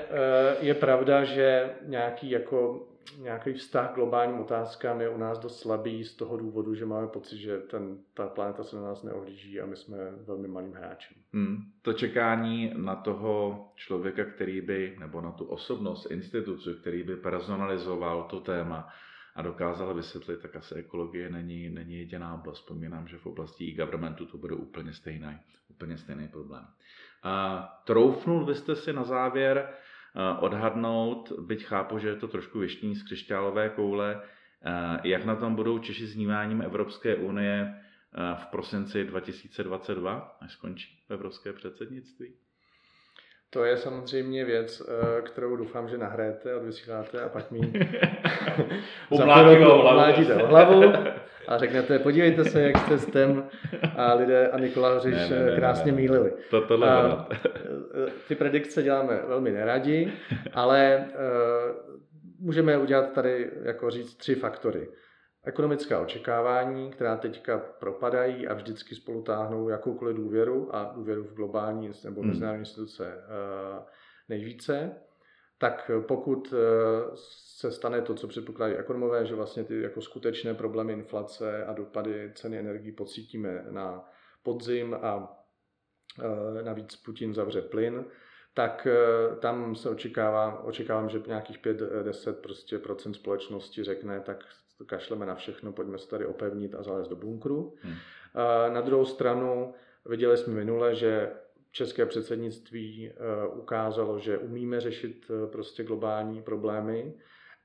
je 0.60 0.74
pravda, 0.74 1.24
že 1.24 1.76
nějaký 1.82 2.30
jako 2.30 2.88
nějaký 3.18 3.54
vztah 3.54 3.92
k 3.92 3.96
globálním 3.96 4.40
otázkám 4.40 5.02
je 5.02 5.10
u 5.10 5.18
nás 5.18 5.40
dost 5.40 5.60
slabý 5.60 6.04
z 6.04 6.16
toho 6.16 6.38
důvodu, 6.38 6.76
že 6.76 6.86
máme 6.86 7.08
pocit, 7.08 7.38
že 7.38 7.58
ten, 7.58 7.98
ta 8.14 8.28
planeta 8.28 8.64
se 8.64 8.76
na 8.76 8.82
nás 8.82 9.04
neohlíží 9.04 9.62
a 9.62 9.66
my 9.66 9.76
jsme 9.76 9.98
velmi 10.12 10.48
malým 10.48 10.74
hráčem. 10.74 11.18
Hmm. 11.34 11.58
To 11.82 11.94
čekání 11.94 12.74
na 12.76 12.96
toho 12.96 13.66
člověka, 13.76 14.26
který 14.26 14.62
by, 14.62 14.96
nebo 15.00 15.22
na 15.22 15.32
tu 15.32 15.46
osobnost, 15.46 16.12
instituci, 16.12 16.70
který 16.82 17.04
by 17.04 17.16
personalizoval 17.16 18.24
to 18.24 18.40
téma 18.40 18.88
a 19.36 19.42
dokázal 19.42 19.94
vysvětlit, 19.94 20.42
tak 20.42 20.56
asi 20.56 20.76
ekologie 20.76 21.30
není, 21.30 21.70
není 21.70 21.98
jediná 21.98 22.34
oblast. 22.34 22.58
Vzpomínám, 22.58 23.08
že 23.08 23.18
v 23.18 23.26
oblasti 23.26 23.66
e-governmentu 23.66 24.26
to 24.26 24.38
bude 24.38 24.56
úplně 24.56 24.94
stejný, 24.94 25.40
úplně 25.70 25.98
stejný 25.98 26.28
problém. 26.28 26.66
A 27.24 27.64
troufnul 27.86 28.46
byste 28.46 28.76
si 28.76 28.94
na 28.94 29.04
závěr 29.04 29.74
odhadnout, 30.39 31.32
byť 31.39 31.65
chápu, 31.65 32.00
že 32.00 32.08
je 32.08 32.15
to 32.15 32.28
trošku 32.28 32.60
věštní 32.60 32.95
z 32.95 33.04
křišťálové 33.04 33.69
koule, 33.69 34.21
eh, 34.21 35.00
jak 35.04 35.26
na 35.26 35.36
tom 35.36 35.56
budou 35.56 35.80
Češi 35.80 36.08
s 36.08 36.15
vnímáním 36.15 36.62
Evropské 36.62 37.15
unie 37.15 37.74
eh, 37.74 38.36
v 38.36 38.45
prosinci 38.45 39.04
2022, 39.04 40.38
až 40.41 40.52
skončí 40.52 41.00
evropské 41.10 41.54
předsednictví? 41.54 42.34
To 43.50 43.63
je 43.63 43.78
samozřejmě 43.78 44.45
věc, 44.45 44.82
kterou 45.21 45.56
doufám, 45.56 45.89
že 45.89 45.97
nahrajete, 45.97 46.56
odvysíláte 46.56 47.21
a 47.21 47.30
pak 47.30 47.52
mi 47.52 47.60
umládíte 49.10 50.36
o 50.36 50.47
hlavu 50.47 50.82
a 51.52 51.58
řeknete, 51.58 52.00
podívejte 52.00 52.46
se, 52.46 52.62
jak 52.62 52.78
jste 52.78 52.98
s 52.98 53.06
tem 53.06 53.44
a 53.98 54.14
lidé 54.14 54.48
a 54.48 54.60
Nikola 54.60 54.96
Hřiš 54.96 55.14
ne, 55.14 55.30
ne, 55.30 55.46
ne, 55.46 55.56
krásně 55.56 55.92
ne, 55.92 55.98
mýlili. 55.98 56.34
To, 56.50 56.62
tohle 56.62 56.90
a, 56.90 57.28
ty 58.28 58.36
predikce 58.36 58.84
děláme 58.84 59.22
velmi 59.28 59.52
neradi, 59.52 60.14
ale 60.54 61.06
uh, 61.08 61.96
můžeme 62.40 62.78
udělat 62.78 63.12
tady, 63.12 63.52
jako 63.64 63.90
říct, 63.90 64.16
tři 64.16 64.36
faktory. 64.36 64.90
Ekonomická 65.46 66.00
očekávání, 66.00 66.92
která 66.92 67.18
teďka 67.18 67.58
propadají 67.58 68.48
a 68.48 68.54
vždycky 68.54 68.96
spolu 68.96 69.24
táhnou 69.24 69.70
jakoukoliv 69.70 70.16
důvěru 70.16 70.76
a 70.76 70.92
důvěru 70.96 71.24
v 71.24 71.34
globální 71.34 71.92
nebo 72.04 72.22
hmm. 72.22 72.30
mezinárodní 72.30 72.62
instituce 72.62 73.04
uh, 73.06 73.84
nejvíce 74.30 74.92
tak 75.62 75.91
pokud 76.08 76.54
se 77.15 77.71
stane 77.71 78.02
to, 78.02 78.15
co 78.15 78.28
předpokládají 78.28 78.80
ekonomové, 78.80 79.26
že 79.26 79.36
vlastně 79.36 79.63
ty 79.63 79.82
jako 79.82 80.02
skutečné 80.02 80.54
problémy 80.54 80.93
inflace 80.93 81.65
a 81.65 81.74
dopady 81.74 82.32
ceny 82.36 82.60
energií 82.60 82.91
pocítíme 82.91 83.65
na 83.69 84.10
podzim 84.43 84.93
a 85.02 85.38
e, 86.60 86.63
navíc 86.63 86.95
Putin 86.95 87.34
zavře 87.34 87.62
plyn, 87.62 88.06
tak 88.54 88.88
tam 89.39 89.76
se 89.76 89.89
očekává, 89.89 90.63
očekávám, 90.63 91.10
že 91.10 91.21
nějakých 91.28 91.60
5-10 91.60 92.34
prostě 92.34 92.80
procent 92.80 93.13
společnosti 93.13 93.84
řekne, 93.84 94.19
tak 94.19 94.45
kašleme 94.86 95.26
na 95.26 95.36
všechno, 95.36 95.74
pojďme 95.74 95.97
se 95.97 96.08
tady 96.08 96.26
opevnit 96.26 96.76
a 96.76 96.84
zalézt 96.84 97.10
do 97.10 97.15
bunkru. 97.15 97.76
Hmm. 97.82 97.95
Na 98.74 98.82
druhou 98.82 99.06
stranu 99.06 99.74
viděli 100.06 100.38
jsme 100.38 100.54
minule, 100.54 100.95
že 100.95 101.32
české 101.72 102.06
předsednictví 102.06 103.12
ukázalo, 103.54 104.20
že 104.20 104.38
umíme 104.38 104.82
řešit 104.82 105.32
prostě 105.52 105.84
globální 105.84 106.42
problémy 106.42 107.14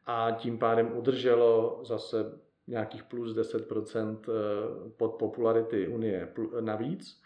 a 0.07 0.31
tím 0.31 0.59
pádem 0.59 0.97
udrželo 0.97 1.81
zase 1.85 2.41
nějakých 2.67 3.03
plus 3.03 3.37
10% 3.37 4.19
eh, 4.29 4.91
pod 4.97 5.09
popularity 5.09 5.89
Unie 5.89 6.33
navíc, 6.61 7.23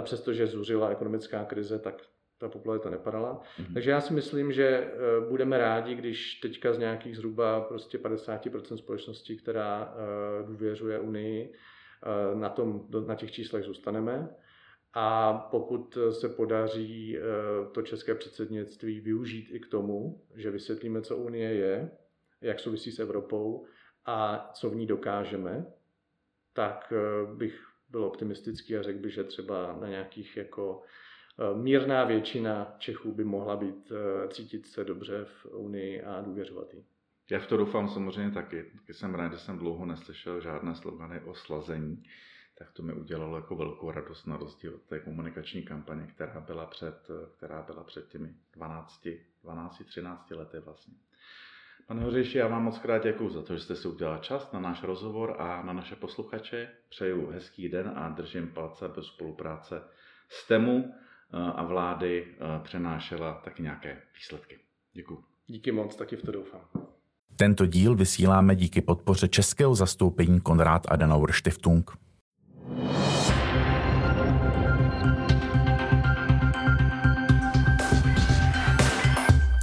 přestože 0.00 0.46
zuřila 0.46 0.88
ekonomická 0.88 1.44
krize, 1.44 1.78
tak 1.78 2.02
ta 2.38 2.48
popularita 2.48 2.90
nepadala. 2.90 3.40
Mm-hmm. 3.40 3.74
Takže 3.74 3.90
já 3.90 4.00
si 4.00 4.14
myslím, 4.14 4.52
že 4.52 4.66
eh, 4.66 4.90
budeme 5.28 5.58
rádi, 5.58 5.94
když 5.94 6.34
teďka 6.34 6.72
z 6.72 6.78
nějakých 6.78 7.16
zhruba 7.16 7.60
prostě 7.60 7.98
50% 7.98 8.76
společnosti, 8.76 9.36
která 9.36 9.94
eh, 9.94 10.46
důvěřuje 10.46 10.98
Unii, 10.98 11.52
na, 12.34 12.48
tom, 12.48 12.86
na 13.06 13.14
těch 13.14 13.32
číslech 13.32 13.64
zůstaneme. 13.64 14.28
A 14.94 15.32
pokud 15.50 15.98
se 16.10 16.28
podaří 16.28 17.18
to 17.72 17.82
české 17.82 18.14
předsednictví 18.14 19.00
využít 19.00 19.48
i 19.50 19.60
k 19.60 19.66
tomu, 19.66 20.22
že 20.34 20.50
vysvětlíme, 20.50 21.02
co 21.02 21.16
Unie 21.16 21.54
je, 21.54 21.90
jak 22.40 22.60
souvisí 22.60 22.92
s 22.92 22.98
Evropou 22.98 23.66
a 24.06 24.50
co 24.54 24.70
v 24.70 24.74
ní 24.74 24.86
dokážeme, 24.86 25.66
tak 26.52 26.92
eh, 26.92 27.34
bych 27.34 27.66
byl 27.88 28.04
optimistický 28.04 28.76
a 28.76 28.82
řekl 28.82 28.98
bych, 28.98 29.12
že 29.12 29.24
třeba 29.24 29.78
na 29.80 29.88
nějakých 29.88 30.36
jako 30.36 30.82
eh, 31.38 31.58
mírná 31.58 32.04
většina 32.04 32.74
Čechů 32.78 33.12
by 33.12 33.24
mohla 33.24 33.56
být, 33.56 33.92
eh, 33.92 34.28
cítit 34.28 34.66
se 34.66 34.84
dobře 34.84 35.24
v 35.24 35.46
Unii 35.46 36.02
a 36.02 36.20
důvěřovat 36.20 36.74
jí. 36.74 36.84
Já 37.30 37.38
v 37.38 37.46
to 37.46 37.56
doufám 37.56 37.88
samozřejmě 37.88 38.34
taky. 38.34 38.64
Taky 38.78 38.94
jsem 38.94 39.14
rád, 39.14 39.32
že 39.32 39.38
jsem 39.38 39.58
dlouho 39.58 39.86
neslyšel 39.86 40.40
žádné 40.40 40.74
slogany 40.74 41.20
o 41.20 41.34
slazení, 41.34 42.02
tak 42.58 42.72
to 42.72 42.82
mi 42.82 42.92
udělalo 42.92 43.36
jako 43.36 43.56
velkou 43.56 43.90
radost 43.90 44.26
na 44.26 44.36
rozdíl 44.36 44.74
od 44.74 44.82
té 44.82 45.00
komunikační 45.00 45.62
kampaně, 45.62 46.06
která 46.06 46.40
byla 46.40 46.66
před, 46.66 47.08
která 47.36 47.62
byla 47.62 47.84
před 47.84 48.08
těmi 48.08 48.34
12, 48.52 49.08
12, 49.42 49.82
13 49.86 50.30
lety 50.30 50.60
vlastně. 50.60 50.94
Pane 51.86 52.02
Hořejši, 52.02 52.38
já 52.38 52.48
vám 52.48 52.64
moc 52.64 52.78
krát 52.78 53.02
děkuji 53.02 53.28
za 53.28 53.42
to, 53.42 53.56
že 53.56 53.62
jste 53.62 53.76
si 53.76 53.88
udělal 53.88 54.18
čas 54.18 54.52
na 54.52 54.60
náš 54.60 54.82
rozhovor 54.82 55.36
a 55.38 55.62
na 55.62 55.72
naše 55.72 55.96
posluchače. 55.96 56.68
Přeju 56.88 57.30
hezký 57.30 57.68
den 57.68 57.92
a 57.96 58.08
držím 58.08 58.48
palce, 58.48 58.88
bez 58.88 59.06
spolupráce 59.06 59.82
s 60.28 60.48
TEMu 60.48 60.94
eh, 60.94 61.36
a 61.36 61.62
vlády 61.62 62.26
eh, 62.28 62.60
přenášela 62.62 63.34
taky 63.44 63.62
nějaké 63.62 64.02
výsledky. 64.14 64.58
Děkuji. 64.92 65.24
Díky 65.46 65.72
moc, 65.72 65.96
taky 65.96 66.16
v 66.16 66.22
to 66.22 66.32
doufám. 66.32 66.60
Tento 67.36 67.66
díl 67.66 67.94
vysíláme 67.94 68.56
díky 68.56 68.80
podpoře 68.80 69.28
českého 69.28 69.74
zastoupení 69.74 70.40
Konrad 70.40 70.82
Adenauer 70.88 71.32
Stiftung. 71.32 72.03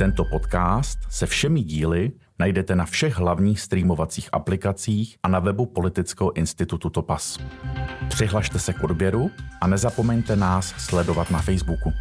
Tento 0.02 0.26
podcast 0.26 1.00
se 1.10 1.26
všemi 1.26 1.64
díly 1.64 2.12
najdete 2.40 2.76
na 2.76 2.86
všech 2.86 3.18
hlavních 3.18 3.62
streamovacích 3.62 4.30
aplikacích 4.32 5.18
a 5.24 5.28
na 5.28 5.40
webu 5.40 5.66
Politického 5.66 6.38
institutu 6.38 6.90
Topas. 6.90 7.40
Přihlašte 8.10 8.60
se 8.60 8.74
k 8.74 8.84
odběru 8.84 9.32
a 9.62 9.68
nezapomeňte 9.68 10.36
nás 10.36 10.74
sledovat 10.78 11.32
na 11.32 11.42
Facebooku. 11.42 11.94